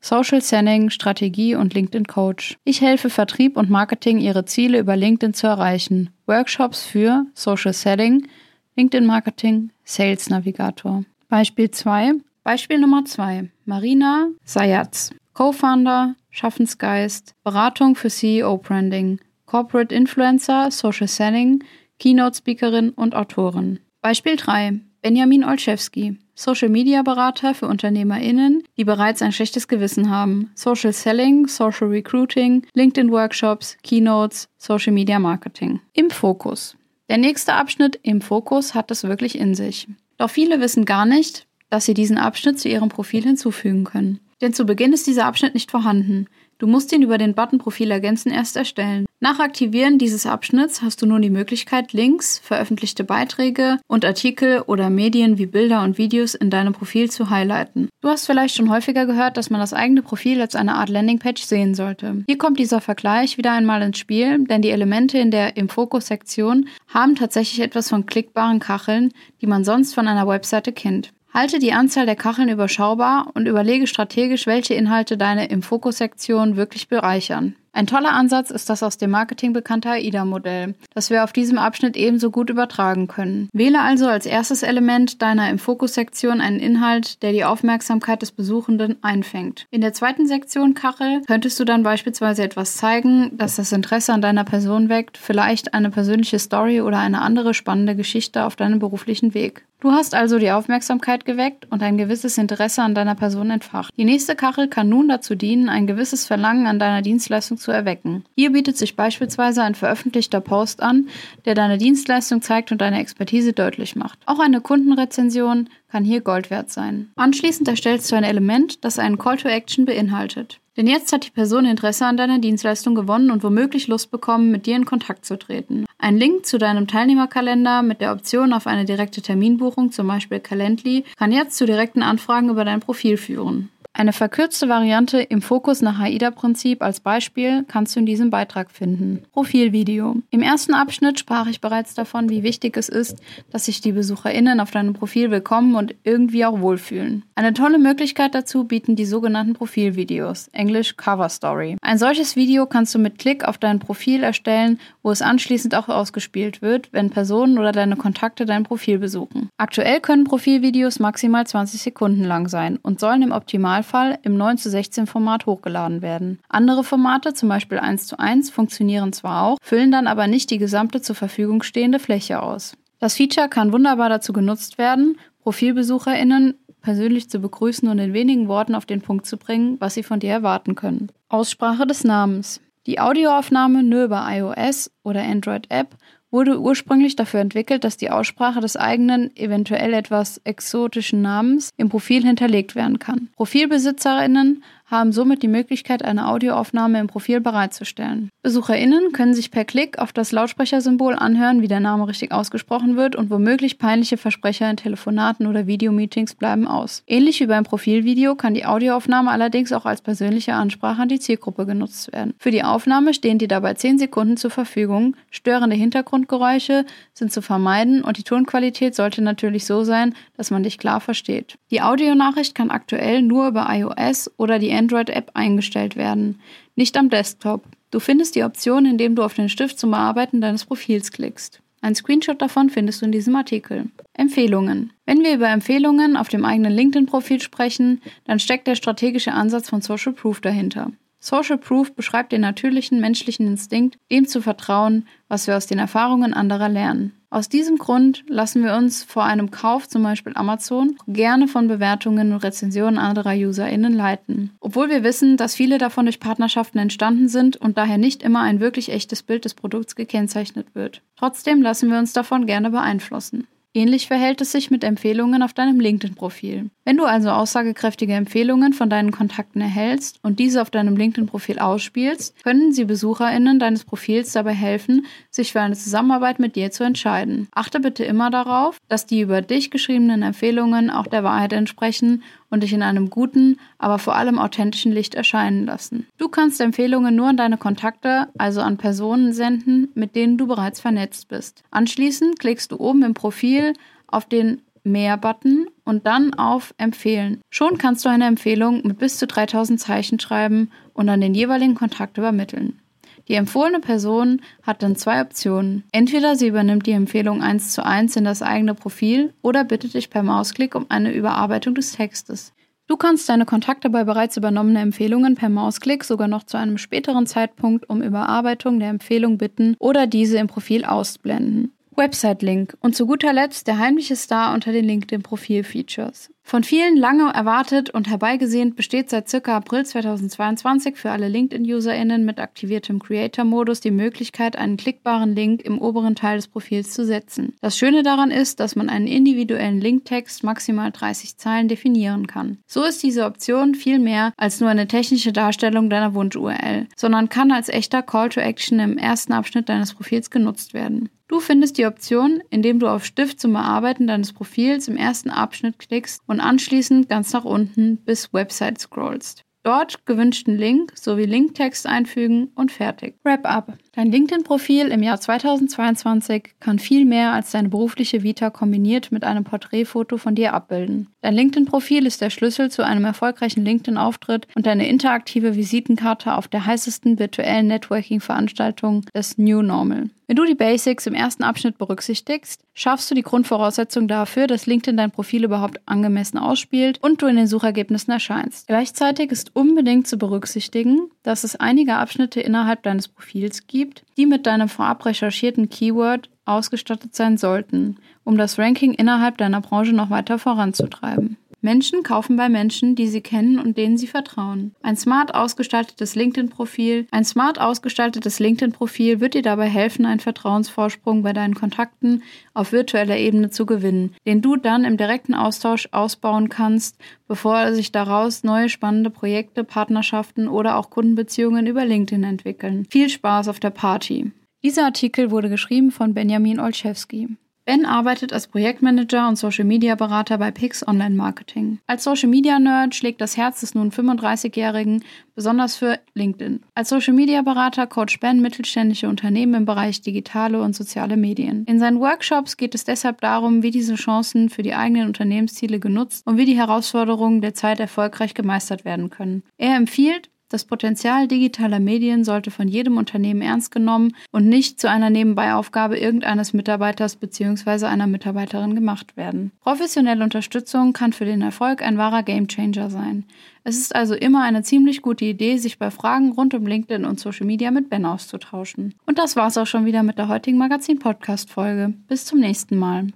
Social 0.00 0.40
Selling, 0.40 0.90
Strategie 0.90 1.54
und 1.54 1.74
LinkedIn 1.74 2.06
Coach. 2.06 2.56
Ich 2.64 2.80
helfe 2.80 3.10
Vertrieb 3.10 3.56
und 3.56 3.70
Marketing, 3.70 4.18
ihre 4.18 4.44
Ziele 4.44 4.78
über 4.78 4.96
LinkedIn 4.96 5.34
zu 5.34 5.46
erreichen. 5.46 6.10
Workshops 6.26 6.84
für 6.84 7.26
Social 7.34 7.72
Selling, 7.72 8.28
LinkedIn 8.76 9.06
Marketing, 9.06 9.70
Sales 9.84 10.30
Navigator. 10.30 11.04
Beispiel 11.28 11.70
2. 11.70 12.12
Beispiel 12.44 12.78
Nummer 12.78 13.04
2. 13.04 13.50
Marina 13.64 14.28
Sayatz. 14.44 15.12
Co-Founder, 15.34 16.14
Schaffensgeist, 16.30 17.34
Beratung 17.44 17.94
für 17.94 18.08
CEO 18.08 18.58
Branding, 18.58 19.20
Corporate 19.46 19.94
Influencer, 19.94 20.70
Social 20.70 21.06
Selling, 21.06 21.62
Keynote-Speakerin 21.98 22.90
und 22.90 23.14
Autorin. 23.14 23.80
Beispiel 24.00 24.36
3. 24.36 24.80
Benjamin 25.02 25.44
Olszewski, 25.44 26.18
Social 26.34 26.68
Media 26.68 27.02
Berater 27.02 27.54
für 27.54 27.66
UnternehmerInnen, 27.66 28.62
die 28.76 28.84
bereits 28.84 29.22
ein 29.22 29.32
schlechtes 29.32 29.68
Gewissen 29.68 30.10
haben. 30.10 30.50
Social 30.54 30.92
Selling, 30.92 31.46
Social 31.46 31.88
Recruiting, 31.88 32.66
LinkedIn 32.74 33.10
Workshops, 33.10 33.76
Keynotes, 33.82 34.48
Social 34.56 34.92
Media 34.92 35.18
Marketing. 35.18 35.80
Im 35.92 36.10
Fokus. 36.10 36.76
Der 37.08 37.18
nächste 37.18 37.54
Abschnitt 37.54 37.98
im 38.02 38.20
Fokus 38.20 38.74
hat 38.74 38.90
es 38.90 39.04
wirklich 39.04 39.38
in 39.38 39.54
sich. 39.54 39.88
Doch 40.16 40.30
viele 40.30 40.60
wissen 40.60 40.84
gar 40.84 41.06
nicht, 41.06 41.46
dass 41.70 41.86
sie 41.86 41.94
diesen 41.94 42.18
Abschnitt 42.18 42.58
zu 42.60 42.68
ihrem 42.68 42.88
Profil 42.88 43.22
hinzufügen 43.22 43.84
können. 43.84 44.20
Denn 44.40 44.52
zu 44.52 44.64
Beginn 44.64 44.92
ist 44.92 45.06
dieser 45.06 45.26
Abschnitt 45.26 45.54
nicht 45.54 45.70
vorhanden. 45.70 46.26
Du 46.58 46.66
musst 46.66 46.92
ihn 46.92 47.02
über 47.02 47.18
den 47.18 47.34
Button 47.34 47.58
Profil 47.58 47.92
ergänzen 47.92 48.32
erst 48.32 48.56
erstellen. 48.56 49.06
Nach 49.20 49.38
Aktivieren 49.38 49.98
dieses 49.98 50.26
Abschnitts 50.26 50.82
hast 50.82 51.00
du 51.00 51.06
nun 51.06 51.22
die 51.22 51.30
Möglichkeit, 51.30 51.92
Links, 51.92 52.40
veröffentlichte 52.40 53.04
Beiträge 53.04 53.78
und 53.86 54.04
Artikel 54.04 54.62
oder 54.66 54.90
Medien 54.90 55.38
wie 55.38 55.46
Bilder 55.46 55.82
und 55.84 55.98
Videos 55.98 56.34
in 56.34 56.50
deinem 56.50 56.72
Profil 56.72 57.10
zu 57.10 57.30
highlighten. 57.30 57.88
Du 58.00 58.08
hast 58.08 58.26
vielleicht 58.26 58.56
schon 58.56 58.70
häufiger 58.70 59.06
gehört, 59.06 59.36
dass 59.36 59.50
man 59.50 59.60
das 59.60 59.72
eigene 59.72 60.02
Profil 60.02 60.40
als 60.40 60.56
eine 60.56 60.74
Art 60.74 60.88
Landingpage 60.88 61.42
sehen 61.42 61.76
sollte. 61.76 62.24
Hier 62.26 62.38
kommt 62.38 62.58
dieser 62.58 62.80
Vergleich 62.80 63.38
wieder 63.38 63.52
einmal 63.52 63.82
ins 63.82 63.98
Spiel, 63.98 64.44
denn 64.44 64.62
die 64.62 64.70
Elemente 64.70 65.18
in 65.18 65.30
der 65.30 65.56
Im 65.56 65.68
Fokus-Sektion 65.68 66.68
haben 66.88 67.14
tatsächlich 67.14 67.60
etwas 67.60 67.88
von 67.88 68.06
klickbaren 68.06 68.58
Kacheln, 68.58 69.12
die 69.40 69.46
man 69.46 69.64
sonst 69.64 69.94
von 69.94 70.08
einer 70.08 70.26
Webseite 70.26 70.72
kennt. 70.72 71.12
Halte 71.32 71.58
die 71.58 71.72
Anzahl 71.72 72.06
der 72.06 72.16
Kacheln 72.16 72.48
überschaubar 72.48 73.30
und 73.34 73.46
überlege 73.46 73.86
strategisch, 73.86 74.46
welche 74.46 74.74
Inhalte 74.74 75.16
deine 75.16 75.48
im 75.48 75.62
Fokus-Sektion 75.62 76.56
wirklich 76.56 76.88
bereichern. 76.88 77.54
Ein 77.78 77.86
toller 77.86 78.10
Ansatz 78.10 78.50
ist 78.50 78.68
das 78.70 78.82
aus 78.82 78.98
dem 78.98 79.12
Marketing 79.12 79.52
bekannte 79.52 79.90
AIDA-Modell, 79.90 80.74
das 80.96 81.10
wir 81.10 81.22
auf 81.22 81.32
diesem 81.32 81.58
Abschnitt 81.58 81.96
ebenso 81.96 82.32
gut 82.32 82.50
übertragen 82.50 83.06
können. 83.06 83.48
Wähle 83.52 83.80
also 83.80 84.08
als 84.08 84.26
erstes 84.26 84.64
Element 84.64 85.22
deiner 85.22 85.48
im 85.48 85.60
Fokus-Sektion 85.60 86.40
einen 86.40 86.58
Inhalt, 86.58 87.22
der 87.22 87.30
die 87.30 87.44
Aufmerksamkeit 87.44 88.20
des 88.20 88.32
Besuchenden 88.32 88.96
einfängt. 89.02 89.66
In 89.70 89.80
der 89.80 89.92
zweiten 89.92 90.26
Sektion 90.26 90.74
Kachel 90.74 91.22
könntest 91.28 91.60
du 91.60 91.64
dann 91.64 91.84
beispielsweise 91.84 92.42
etwas 92.42 92.76
zeigen, 92.76 93.30
das 93.38 93.54
das 93.54 93.70
Interesse 93.70 94.12
an 94.12 94.22
deiner 94.22 94.42
Person 94.42 94.88
weckt, 94.88 95.16
vielleicht 95.16 95.72
eine 95.72 95.90
persönliche 95.90 96.40
Story 96.40 96.80
oder 96.80 96.98
eine 96.98 97.22
andere 97.22 97.54
spannende 97.54 97.94
Geschichte 97.94 98.44
auf 98.44 98.56
deinem 98.56 98.80
beruflichen 98.80 99.34
Weg. 99.34 99.62
Du 99.80 99.92
hast 99.92 100.16
also 100.16 100.40
die 100.40 100.50
Aufmerksamkeit 100.50 101.24
geweckt 101.24 101.68
und 101.70 101.84
ein 101.84 101.98
gewisses 101.98 102.36
Interesse 102.36 102.82
an 102.82 102.96
deiner 102.96 103.14
Person 103.14 103.48
entfacht. 103.52 103.94
Die 103.96 104.04
nächste 104.04 104.34
Kachel 104.34 104.66
kann 104.66 104.88
nun 104.88 105.06
dazu 105.06 105.36
dienen, 105.36 105.68
ein 105.68 105.86
gewisses 105.86 106.26
Verlangen 106.26 106.66
an 106.66 106.80
deiner 106.80 107.00
Dienstleistung 107.00 107.58
zu 107.58 107.67
erwecken. 107.72 108.24
Hier 108.36 108.52
bietet 108.52 108.76
sich 108.76 108.96
beispielsweise 108.96 109.62
ein 109.62 109.74
veröffentlichter 109.74 110.40
Post 110.40 110.82
an, 110.82 111.08
der 111.44 111.54
deine 111.54 111.78
Dienstleistung 111.78 112.42
zeigt 112.42 112.72
und 112.72 112.80
deine 112.80 113.00
Expertise 113.00 113.52
deutlich 113.52 113.96
macht. 113.96 114.18
Auch 114.26 114.38
eine 114.38 114.60
Kundenrezension 114.60 115.68
kann 115.90 116.04
hier 116.04 116.20
Gold 116.20 116.50
wert 116.50 116.70
sein. 116.70 117.10
Anschließend 117.16 117.68
erstellst 117.68 118.10
du 118.10 118.16
ein 118.16 118.24
Element, 118.24 118.84
das 118.84 118.98
einen 118.98 119.18
Call 119.18 119.36
to 119.36 119.48
Action 119.48 119.84
beinhaltet. 119.84 120.60
Denn 120.78 120.86
jetzt 120.86 121.12
hat 121.12 121.26
die 121.26 121.30
Person 121.30 121.64
Interesse 121.64 122.06
an 122.06 122.16
deiner 122.16 122.38
Dienstleistung 122.38 122.94
gewonnen 122.94 123.32
und 123.32 123.42
womöglich 123.42 123.88
Lust 123.88 124.12
bekommen, 124.12 124.52
mit 124.52 124.64
dir 124.64 124.76
in 124.76 124.84
Kontakt 124.84 125.24
zu 125.24 125.36
treten. 125.36 125.86
Ein 125.98 126.16
Link 126.18 126.46
zu 126.46 126.56
deinem 126.56 126.86
Teilnehmerkalender 126.86 127.82
mit 127.82 128.00
der 128.00 128.12
Option 128.12 128.52
auf 128.52 128.68
eine 128.68 128.84
direkte 128.84 129.20
Terminbuchung, 129.20 129.90
zum 129.90 130.06
Beispiel 130.06 130.38
Calendly, 130.38 131.02
kann 131.16 131.32
jetzt 131.32 131.56
zu 131.56 131.66
direkten 131.66 132.04
Anfragen 132.04 132.48
über 132.48 132.64
dein 132.64 132.78
Profil 132.78 133.16
führen. 133.16 133.70
Eine 133.98 134.12
verkürzte 134.12 134.68
Variante 134.68 135.20
im 135.20 135.42
Fokus 135.42 135.82
nach 135.82 135.98
AIDA-Prinzip 135.98 136.84
als 136.84 137.00
Beispiel 137.00 137.64
kannst 137.66 137.96
du 137.96 138.00
in 138.00 138.06
diesem 138.06 138.30
Beitrag 138.30 138.70
finden. 138.70 139.24
Profilvideo. 139.32 140.22
Im 140.30 140.40
ersten 140.40 140.72
Abschnitt 140.72 141.18
sprach 141.18 141.48
ich 141.48 141.60
bereits 141.60 141.94
davon, 141.94 142.30
wie 142.30 142.44
wichtig 142.44 142.76
es 142.76 142.88
ist, 142.88 143.20
dass 143.50 143.64
sich 143.64 143.80
die 143.80 143.90
BesucherInnen 143.90 144.60
auf 144.60 144.70
deinem 144.70 144.92
Profil 144.92 145.32
willkommen 145.32 145.74
und 145.74 145.96
irgendwie 146.04 146.44
auch 146.44 146.60
wohlfühlen. 146.60 147.24
Eine 147.34 147.54
tolle 147.54 147.80
Möglichkeit 147.80 148.36
dazu 148.36 148.62
bieten 148.62 148.94
die 148.94 149.04
sogenannten 149.04 149.54
Profilvideos, 149.54 150.46
englisch 150.52 150.96
Cover 150.96 151.28
Story. 151.28 151.76
Ein 151.82 151.98
solches 151.98 152.36
Video 152.36 152.66
kannst 152.66 152.94
du 152.94 153.00
mit 153.00 153.18
Klick 153.18 153.42
auf 153.42 153.58
dein 153.58 153.80
Profil 153.80 154.22
erstellen, 154.22 154.78
wo 155.02 155.10
es 155.10 155.22
anschließend 155.22 155.74
auch 155.74 155.88
ausgespielt 155.88 156.62
wird, 156.62 156.92
wenn 156.92 157.10
Personen 157.10 157.58
oder 157.58 157.72
deine 157.72 157.96
Kontakte 157.96 158.46
dein 158.46 158.62
Profil 158.62 159.00
besuchen. 159.00 159.48
Aktuell 159.56 159.98
können 159.98 160.22
Profilvideos 160.22 161.00
maximal 161.00 161.44
20 161.44 161.82
Sekunden 161.82 162.22
lang 162.22 162.46
sein 162.46 162.78
und 162.80 163.00
sollen 163.00 163.22
im 163.22 163.32
Optimalfall 163.32 163.87
im 164.22 164.36
9 164.36 164.58
zu 164.58 164.70
16 164.70 165.06
Format 165.06 165.46
hochgeladen 165.46 166.02
werden. 166.02 166.38
Andere 166.48 166.84
Formate, 166.84 167.34
zum 167.34 167.48
Beispiel 167.48 167.78
1 167.78 168.06
zu 168.06 168.18
1, 168.18 168.50
funktionieren 168.50 169.12
zwar 169.12 169.44
auch, 169.44 169.58
füllen 169.62 169.90
dann 169.90 170.06
aber 170.06 170.26
nicht 170.26 170.50
die 170.50 170.58
gesamte 170.58 171.00
zur 171.00 171.16
Verfügung 171.16 171.62
stehende 171.62 171.98
Fläche 171.98 172.42
aus. 172.42 172.76
Das 172.98 173.16
Feature 173.16 173.48
kann 173.48 173.72
wunderbar 173.72 174.08
dazu 174.08 174.32
genutzt 174.32 174.78
werden, 174.78 175.18
ProfilbesucherInnen 175.42 176.54
persönlich 176.82 177.28
zu 177.30 177.38
begrüßen 177.38 177.88
und 177.88 177.98
in 177.98 178.12
wenigen 178.12 178.48
Worten 178.48 178.74
auf 178.74 178.86
den 178.86 179.02
Punkt 179.02 179.26
zu 179.26 179.36
bringen, 179.36 179.76
was 179.78 179.94
sie 179.94 180.02
von 180.02 180.20
dir 180.20 180.30
erwarten 180.30 180.74
können. 180.74 181.10
Aussprache 181.28 181.86
des 181.86 182.04
Namens. 182.04 182.60
Die 182.86 183.00
Audioaufnahme 183.00 183.82
nur 183.82 184.04
über 184.04 184.26
iOS 184.26 184.90
oder 185.02 185.22
Android-App 185.22 185.94
wurde 186.30 186.60
ursprünglich 186.60 187.16
dafür 187.16 187.40
entwickelt, 187.40 187.84
dass 187.84 187.96
die 187.96 188.10
Aussprache 188.10 188.60
des 188.60 188.76
eigenen, 188.76 189.34
eventuell 189.36 189.94
etwas 189.94 190.40
exotischen 190.44 191.22
Namens 191.22 191.70
im 191.76 191.88
Profil 191.88 192.22
hinterlegt 192.22 192.74
werden 192.74 192.98
kann. 192.98 193.28
Profilbesitzerinnen 193.36 194.62
haben 194.90 195.12
somit 195.12 195.42
die 195.42 195.48
Möglichkeit, 195.48 196.04
eine 196.04 196.28
Audioaufnahme 196.28 196.98
im 196.98 197.06
Profil 197.06 197.40
bereitzustellen. 197.40 198.30
BesucherInnen 198.42 199.12
können 199.12 199.34
sich 199.34 199.50
per 199.50 199.64
Klick 199.64 199.98
auf 199.98 200.12
das 200.12 200.32
Lautsprechersymbol 200.32 201.14
anhören, 201.14 201.60
wie 201.60 201.68
der 201.68 201.80
Name 201.80 202.08
richtig 202.08 202.32
ausgesprochen 202.32 202.96
wird 202.96 203.14
und 203.14 203.30
womöglich 203.30 203.78
peinliche 203.78 204.16
Versprecher 204.16 204.70
in 204.70 204.76
Telefonaten 204.76 205.46
oder 205.46 205.66
Videomeetings 205.66 206.34
bleiben 206.34 206.66
aus. 206.66 207.02
Ähnlich 207.06 207.40
wie 207.40 207.46
beim 207.46 207.64
Profilvideo 207.64 208.34
kann 208.34 208.54
die 208.54 208.64
Audioaufnahme 208.64 209.30
allerdings 209.30 209.72
auch 209.72 209.84
als 209.84 210.00
persönliche 210.00 210.54
Ansprache 210.54 211.02
an 211.02 211.08
die 211.08 211.20
Zielgruppe 211.20 211.66
genutzt 211.66 212.12
werden. 212.12 212.34
Für 212.38 212.50
die 212.50 212.64
Aufnahme 212.64 213.12
stehen 213.12 213.38
dir 213.38 213.48
dabei 213.48 213.74
10 213.74 213.98
Sekunden 213.98 214.36
zur 214.36 214.50
Verfügung. 214.50 215.16
Störende 215.30 215.76
Hintergrundgeräusche 215.76 216.86
sind 217.12 217.32
zu 217.32 217.42
vermeiden 217.42 218.02
und 218.02 218.16
die 218.16 218.22
Tonqualität 218.22 218.94
sollte 218.94 219.20
natürlich 219.20 219.66
so 219.66 219.84
sein, 219.84 220.14
dass 220.36 220.50
man 220.50 220.62
dich 220.62 220.78
klar 220.78 221.00
versteht. 221.00 221.58
Die 221.70 221.82
Audionachricht 221.82 222.54
kann 222.54 222.70
aktuell 222.70 223.20
nur 223.20 223.48
über 223.48 223.66
iOS 223.68 224.30
oder 224.38 224.58
die 224.58 224.77
Android-App 224.78 225.32
eingestellt 225.34 225.96
werden, 225.96 226.40
nicht 226.76 226.96
am 226.96 227.10
Desktop. 227.10 227.64
Du 227.90 228.00
findest 228.00 228.34
die 228.36 228.44
Option, 228.44 228.86
indem 228.86 229.16
du 229.16 229.22
auf 229.22 229.34
den 229.34 229.48
Stift 229.48 229.78
zum 229.78 229.90
Bearbeiten 229.90 230.40
deines 230.40 230.64
Profils 230.64 231.10
klickst. 231.10 231.60
Ein 231.80 231.94
Screenshot 231.94 232.40
davon 232.42 232.70
findest 232.70 233.02
du 233.02 233.06
in 233.06 233.12
diesem 233.12 233.36
Artikel. 233.36 233.86
Empfehlungen. 234.14 234.92
Wenn 235.06 235.22
wir 235.22 235.34
über 235.34 235.48
Empfehlungen 235.48 236.16
auf 236.16 236.28
dem 236.28 236.44
eigenen 236.44 236.72
LinkedIn-Profil 236.72 237.40
sprechen, 237.40 238.02
dann 238.24 238.40
steckt 238.40 238.66
der 238.66 238.74
strategische 238.74 239.32
Ansatz 239.32 239.68
von 239.68 239.80
Social 239.80 240.12
Proof 240.12 240.40
dahinter. 240.40 240.92
Social 241.20 241.58
Proof 241.58 241.94
beschreibt 241.94 242.32
den 242.32 242.42
natürlichen 242.42 243.00
menschlichen 243.00 243.46
Instinkt, 243.46 243.98
dem 244.10 244.26
zu 244.26 244.40
vertrauen, 244.40 245.06
was 245.28 245.46
wir 245.46 245.56
aus 245.56 245.66
den 245.66 245.78
Erfahrungen 245.78 246.32
anderer 246.32 246.68
lernen. 246.68 247.12
Aus 247.30 247.50
diesem 247.50 247.76
Grund 247.76 248.24
lassen 248.26 248.64
wir 248.64 248.74
uns 248.74 249.04
vor 249.04 249.24
einem 249.24 249.50
Kauf, 249.50 249.86
zum 249.86 250.02
Beispiel 250.02 250.32
Amazon, 250.34 250.96
gerne 251.06 251.46
von 251.46 251.68
Bewertungen 251.68 252.32
und 252.32 252.42
Rezensionen 252.42 252.96
anderer 252.96 253.34
UserInnen 253.34 253.92
leiten. 253.92 254.52
Obwohl 254.60 254.88
wir 254.88 255.02
wissen, 255.02 255.36
dass 255.36 255.54
viele 255.54 255.76
davon 255.76 256.06
durch 256.06 256.20
Partnerschaften 256.20 256.78
entstanden 256.78 257.28
sind 257.28 257.58
und 257.58 257.76
daher 257.76 257.98
nicht 257.98 258.22
immer 258.22 258.40
ein 258.40 258.60
wirklich 258.60 258.90
echtes 258.90 259.22
Bild 259.22 259.44
des 259.44 259.52
Produkts 259.52 259.94
gekennzeichnet 259.94 260.74
wird. 260.74 261.02
Trotzdem 261.16 261.60
lassen 261.60 261.90
wir 261.90 261.98
uns 261.98 262.14
davon 262.14 262.46
gerne 262.46 262.70
beeinflussen. 262.70 263.46
Ähnlich 263.74 264.06
verhält 264.06 264.40
es 264.40 264.52
sich 264.52 264.70
mit 264.70 264.82
Empfehlungen 264.82 265.42
auf 265.42 265.52
deinem 265.52 265.78
LinkedIn-Profil. 265.78 266.70
Wenn 266.84 266.96
du 266.96 267.04
also 267.04 267.28
aussagekräftige 267.28 268.14
Empfehlungen 268.14 268.72
von 268.72 268.88
deinen 268.88 269.10
Kontakten 269.10 269.60
erhältst 269.60 270.18
und 270.22 270.38
diese 270.38 270.62
auf 270.62 270.70
deinem 270.70 270.96
LinkedIn-Profil 270.96 271.58
ausspielst, 271.58 272.42
können 272.42 272.72
sie 272.72 272.86
BesucherInnen 272.86 273.58
deines 273.58 273.84
Profils 273.84 274.32
dabei 274.32 274.54
helfen, 274.54 275.06
sich 275.30 275.52
für 275.52 275.60
eine 275.60 275.74
Zusammenarbeit 275.74 276.38
mit 276.38 276.56
dir 276.56 276.70
zu 276.70 276.82
entscheiden. 276.82 277.46
Achte 277.52 277.80
bitte 277.80 278.04
immer 278.04 278.30
darauf, 278.30 278.78
dass 278.88 279.04
die 279.04 279.20
über 279.20 279.42
dich 279.42 279.70
geschriebenen 279.70 280.22
Empfehlungen 280.22 280.90
auch 280.90 281.06
der 281.06 281.22
Wahrheit 281.22 281.52
entsprechen 281.52 282.22
und 282.50 282.62
dich 282.62 282.72
in 282.72 282.82
einem 282.82 283.10
guten, 283.10 283.58
aber 283.78 283.98
vor 283.98 284.16
allem 284.16 284.38
authentischen 284.38 284.92
Licht 284.92 285.14
erscheinen 285.14 285.66
lassen. 285.66 286.06
Du 286.18 286.28
kannst 286.28 286.60
Empfehlungen 286.60 287.14
nur 287.14 287.28
an 287.28 287.36
deine 287.36 287.58
Kontakte, 287.58 288.28
also 288.38 288.60
an 288.60 288.76
Personen 288.78 289.32
senden, 289.32 289.88
mit 289.94 290.16
denen 290.16 290.38
du 290.38 290.46
bereits 290.46 290.80
vernetzt 290.80 291.28
bist. 291.28 291.62
Anschließend 291.70 292.38
klickst 292.38 292.72
du 292.72 292.76
oben 292.76 293.02
im 293.02 293.14
Profil 293.14 293.72
auf 294.06 294.24
den 294.24 294.62
Mehr-Button 294.84 295.66
und 295.84 296.06
dann 296.06 296.34
auf 296.34 296.74
Empfehlen. 296.78 297.42
Schon 297.50 297.78
kannst 297.78 298.04
du 298.04 298.08
eine 298.08 298.26
Empfehlung 298.26 298.82
mit 298.86 298.98
bis 298.98 299.18
zu 299.18 299.26
3000 299.26 299.78
Zeichen 299.78 300.18
schreiben 300.18 300.70
und 300.94 301.08
an 301.08 301.20
den 301.20 301.34
jeweiligen 301.34 301.74
Kontakt 301.74 302.18
übermitteln. 302.18 302.80
Die 303.28 303.34
empfohlene 303.34 303.80
Person 303.80 304.40
hat 304.62 304.82
dann 304.82 304.96
zwei 304.96 305.20
Optionen. 305.20 305.84
Entweder 305.92 306.34
sie 306.34 306.48
übernimmt 306.48 306.86
die 306.86 306.92
Empfehlung 306.92 307.42
eins 307.42 307.72
zu 307.72 307.84
eins 307.84 308.16
in 308.16 308.24
das 308.24 308.42
eigene 308.42 308.74
Profil 308.74 309.34
oder 309.42 309.64
bittet 309.64 309.94
dich 309.94 310.08
per 310.08 310.22
Mausklick 310.22 310.74
um 310.74 310.86
eine 310.88 311.12
Überarbeitung 311.12 311.74
des 311.74 311.92
Textes. 311.92 312.54
Du 312.86 312.96
kannst 312.96 313.28
deine 313.28 313.44
Kontakte 313.44 313.90
bei 313.90 314.04
bereits 314.04 314.38
übernommenen 314.38 314.82
Empfehlungen 314.82 315.34
per 315.34 315.50
Mausklick 315.50 316.04
sogar 316.04 316.26
noch 316.26 316.44
zu 316.44 316.56
einem 316.56 316.78
späteren 316.78 317.26
Zeitpunkt 317.26 317.90
um 317.90 318.00
Überarbeitung 318.00 318.80
der 318.80 318.88
Empfehlung 318.88 319.36
bitten 319.36 319.76
oder 319.78 320.06
diese 320.06 320.38
im 320.38 320.46
Profil 320.46 320.86
ausblenden. 320.86 321.72
Website-Link 321.98 322.78
und 322.80 322.96
zu 322.96 323.06
guter 323.06 323.34
Letzt 323.34 323.66
der 323.66 323.78
heimliche 323.78 324.16
Star 324.16 324.54
unter 324.54 324.72
den 324.72 324.86
LinkedIn-Profil-Features. 324.86 326.30
Von 326.48 326.64
vielen 326.64 326.96
lange 326.96 327.30
erwartet 327.30 327.90
und 327.90 328.08
herbeigesehnt 328.08 328.74
besteht 328.74 329.10
seit 329.10 329.28
circa 329.28 329.58
April 329.58 329.84
2022 329.84 330.96
für 330.96 331.10
alle 331.10 331.28
LinkedIn-UserInnen 331.28 332.24
mit 332.24 332.40
aktiviertem 332.40 333.00
Creator-Modus 333.00 333.80
die 333.80 333.90
Möglichkeit, 333.90 334.56
einen 334.56 334.78
klickbaren 334.78 335.34
Link 335.34 335.60
im 335.60 335.78
oberen 335.78 336.14
Teil 336.14 336.36
des 336.36 336.48
Profils 336.48 336.94
zu 336.94 337.04
setzen. 337.04 337.52
Das 337.60 337.76
Schöne 337.76 338.02
daran 338.02 338.30
ist, 338.30 338.60
dass 338.60 338.76
man 338.76 338.88
einen 338.88 339.06
individuellen 339.06 339.78
Linktext 339.78 340.42
maximal 340.42 340.90
30 340.90 341.36
Zeilen 341.36 341.68
definieren 341.68 342.26
kann. 342.26 342.56
So 342.66 342.82
ist 342.82 343.02
diese 343.02 343.26
Option 343.26 343.74
viel 343.74 343.98
mehr 343.98 344.32
als 344.38 344.58
nur 344.58 344.70
eine 344.70 344.88
technische 344.88 345.34
Darstellung 345.34 345.90
deiner 345.90 346.14
Wunsch-URL, 346.14 346.86
sondern 346.96 347.28
kann 347.28 347.52
als 347.52 347.68
echter 347.68 348.02
Call 348.02 348.30
to 348.30 348.40
Action 348.40 348.80
im 348.80 348.96
ersten 348.96 349.34
Abschnitt 349.34 349.68
deines 349.68 349.92
Profils 349.92 350.30
genutzt 350.30 350.72
werden. 350.72 351.10
Du 351.28 351.40
findest 351.40 351.76
die 351.76 351.84
Option, 351.84 352.42
indem 352.48 352.78
du 352.78 352.88
auf 352.88 353.04
Stift 353.04 353.38
zum 353.38 353.52
Bearbeiten 353.52 354.06
deines 354.06 354.32
Profils 354.32 354.88
im 354.88 354.96
ersten 354.96 355.28
Abschnitt 355.28 355.78
klickst 355.78 356.22
und 356.26 356.37
anschließend 356.40 357.08
ganz 357.08 357.32
nach 357.32 357.44
unten 357.44 357.98
bis 357.98 358.32
Website 358.32 358.78
scrollst. 358.78 359.44
Dort 359.64 360.06
gewünschten 360.06 360.56
Link 360.56 360.92
sowie 360.94 361.26
Linktext 361.26 361.86
einfügen 361.86 362.52
und 362.54 362.72
fertig. 362.72 363.16
Wrap 363.22 363.44
up. 363.44 363.76
Dein 363.92 364.10
LinkedIn-Profil 364.10 364.86
im 364.88 365.02
Jahr 365.02 365.20
2022 365.20 366.54
kann 366.58 366.78
viel 366.78 367.04
mehr 367.04 367.32
als 367.32 367.50
deine 367.50 367.68
berufliche 367.68 368.22
Vita 368.22 368.48
kombiniert 368.50 369.12
mit 369.12 369.24
einem 369.24 369.44
Porträtfoto 369.44 370.16
von 370.16 370.34
dir 370.34 370.54
abbilden. 370.54 371.08
Dein 371.20 371.34
LinkedIn-Profil 371.34 372.06
ist 372.06 372.22
der 372.22 372.30
Schlüssel 372.30 372.70
zu 372.70 372.82
einem 372.82 373.04
erfolgreichen 373.04 373.64
LinkedIn-Auftritt 373.64 374.46
und 374.54 374.64
deine 374.64 374.88
interaktive 374.88 375.56
Visitenkarte 375.56 376.34
auf 376.34 376.48
der 376.48 376.64
heißesten 376.64 377.18
virtuellen 377.18 377.66
Networking-Veranstaltung 377.66 379.04
des 379.14 379.36
New 379.36 379.60
Normal. 379.60 380.08
Wenn 380.28 380.36
du 380.36 380.44
die 380.44 380.54
Basics 380.54 381.06
im 381.06 381.14
ersten 381.14 381.42
Abschnitt 381.42 381.78
berücksichtigst, 381.78 382.62
schaffst 382.74 383.10
du 383.10 383.14
die 383.14 383.22
Grundvoraussetzung 383.22 384.08
dafür, 384.08 384.46
dass 384.46 384.66
LinkedIn 384.66 384.98
dein 384.98 385.10
Profil 385.10 385.42
überhaupt 385.42 385.80
angemessen 385.86 386.36
ausspielt 386.36 387.02
und 387.02 387.22
du 387.22 387.26
in 387.26 387.36
den 387.36 387.46
Suchergebnissen 387.46 388.12
erscheinst. 388.12 388.66
Gleichzeitig 388.66 389.32
ist 389.32 389.56
unbedingt 389.56 390.06
zu 390.06 390.18
berücksichtigen, 390.18 391.10
dass 391.22 391.44
es 391.44 391.56
einige 391.56 391.94
Abschnitte 391.94 392.42
innerhalb 392.42 392.82
deines 392.82 393.08
Profils 393.08 393.66
gibt, 393.68 394.04
die 394.18 394.26
mit 394.26 394.44
deinem 394.44 394.68
vorab 394.68 395.06
recherchierten 395.06 395.70
Keyword 395.70 396.28
ausgestattet 396.44 397.14
sein 397.14 397.38
sollten, 397.38 397.96
um 398.22 398.36
das 398.36 398.58
Ranking 398.58 398.92
innerhalb 398.92 399.38
deiner 399.38 399.62
Branche 399.62 399.94
noch 399.94 400.10
weiter 400.10 400.38
voranzutreiben. 400.38 401.38
Menschen 401.68 402.02
kaufen 402.02 402.36
bei 402.36 402.48
Menschen, 402.48 402.94
die 402.94 403.08
sie 403.08 403.20
kennen 403.20 403.58
und 403.58 403.76
denen 403.76 403.98
sie 403.98 404.06
vertrauen. 404.06 404.74
Ein 404.80 404.96
smart 404.96 405.34
ausgestaltetes 405.34 406.14
LinkedIn-Profil. 406.14 407.06
Ein 407.10 407.26
smart 407.26 407.60
ausgestaltetes 407.60 408.38
LinkedIn-Profil 408.38 409.20
wird 409.20 409.34
dir 409.34 409.42
dabei 409.42 409.68
helfen, 409.68 410.06
einen 410.06 410.20
Vertrauensvorsprung 410.20 411.22
bei 411.22 411.34
deinen 411.34 411.54
Kontakten 411.54 412.22
auf 412.54 412.72
virtueller 412.72 413.18
Ebene 413.18 413.50
zu 413.50 413.66
gewinnen, 413.66 414.14
den 414.26 414.40
du 414.40 414.56
dann 414.56 414.86
im 414.86 414.96
direkten 414.96 415.34
Austausch 415.34 415.90
ausbauen 415.92 416.48
kannst, 416.48 416.96
bevor 417.26 417.74
sich 417.74 417.92
daraus 417.92 418.44
neue 418.44 418.70
spannende 418.70 419.10
Projekte, 419.10 419.62
Partnerschaften 419.62 420.48
oder 420.48 420.78
auch 420.78 420.88
Kundenbeziehungen 420.88 421.66
über 421.66 421.84
LinkedIn 421.84 422.24
entwickeln. 422.24 422.86
Viel 422.88 423.10
Spaß 423.10 423.46
auf 423.46 423.60
der 423.60 423.70
Party. 423.70 424.32
Dieser 424.62 424.86
Artikel 424.86 425.30
wurde 425.30 425.50
geschrieben 425.50 425.90
von 425.90 426.14
Benjamin 426.14 426.60
Olszewski. 426.60 427.28
Ben 427.68 427.84
arbeitet 427.84 428.32
als 428.32 428.46
Projektmanager 428.46 429.28
und 429.28 429.36
Social 429.36 429.66
Media 429.66 429.94
Berater 429.94 430.38
bei 430.38 430.50
Pix 430.50 430.88
Online 430.88 431.14
Marketing. 431.14 431.80
Als 431.86 432.02
Social 432.02 432.30
Media 432.30 432.58
Nerd 432.58 432.94
schlägt 432.94 433.20
das 433.20 433.36
Herz 433.36 433.60
des 433.60 433.74
nun 433.74 433.90
35-Jährigen 433.90 435.04
besonders 435.34 435.76
für 435.76 436.00
LinkedIn. 436.14 436.60
Als 436.74 436.88
Social 436.88 437.12
Media 437.12 437.42
Berater 437.42 437.86
coacht 437.86 438.20
Ben 438.20 438.40
mittelständische 438.40 439.06
Unternehmen 439.06 439.52
im 439.52 439.64
Bereich 439.66 440.00
digitale 440.00 440.62
und 440.62 440.74
soziale 440.74 441.18
Medien. 441.18 441.66
In 441.66 441.78
seinen 441.78 442.00
Workshops 442.00 442.56
geht 442.56 442.74
es 442.74 442.84
deshalb 442.84 443.20
darum, 443.20 443.62
wie 443.62 443.70
diese 443.70 443.96
Chancen 443.96 444.48
für 444.48 444.62
die 444.62 444.72
eigenen 444.72 445.06
Unternehmensziele 445.06 445.78
genutzt 445.78 446.26
und 446.26 446.38
wie 446.38 446.46
die 446.46 446.56
Herausforderungen 446.56 447.42
der 447.42 447.52
Zeit 447.52 447.80
erfolgreich 447.80 448.32
gemeistert 448.32 448.86
werden 448.86 449.10
können. 449.10 449.42
Er 449.58 449.76
empfiehlt, 449.76 450.30
das 450.48 450.64
Potenzial 450.64 451.28
digitaler 451.28 451.78
Medien 451.78 452.24
sollte 452.24 452.50
von 452.50 452.68
jedem 452.68 452.96
Unternehmen 452.96 453.42
ernst 453.42 453.70
genommen 453.70 454.14
und 454.32 454.48
nicht 454.48 454.80
zu 454.80 454.88
einer 454.88 455.10
Nebenbeiaufgabe 455.10 455.98
irgendeines 455.98 456.54
Mitarbeiters 456.54 457.16
bzw. 457.16 457.86
einer 457.86 458.06
Mitarbeiterin 458.06 458.74
gemacht 458.74 459.16
werden. 459.16 459.52
Professionelle 459.60 460.24
Unterstützung 460.24 460.94
kann 460.94 461.12
für 461.12 461.26
den 461.26 461.42
Erfolg 461.42 461.82
ein 461.82 461.98
wahrer 461.98 462.22
Gamechanger 462.22 462.88
sein. 462.88 463.24
Es 463.64 463.76
ist 463.76 463.94
also 463.94 464.14
immer 464.14 464.42
eine 464.42 464.62
ziemlich 464.62 465.02
gute 465.02 465.26
Idee, 465.26 465.58
sich 465.58 465.78
bei 465.78 465.90
Fragen 465.90 466.32
rund 466.32 466.54
um 466.54 466.66
LinkedIn 466.66 467.04
und 467.04 467.20
Social 467.20 467.46
Media 467.46 467.70
mit 467.70 467.90
Ben 467.90 468.06
auszutauschen. 468.06 468.94
Und 469.04 469.18
das 469.18 469.36
war's 469.36 469.58
auch 469.58 469.66
schon 469.66 469.84
wieder 469.84 470.02
mit 470.02 470.16
der 470.16 470.28
heutigen 470.28 470.56
Magazin-Podcast-Folge. 470.56 471.92
Bis 472.08 472.24
zum 472.24 472.40
nächsten 472.40 472.78
Mal. 472.78 473.08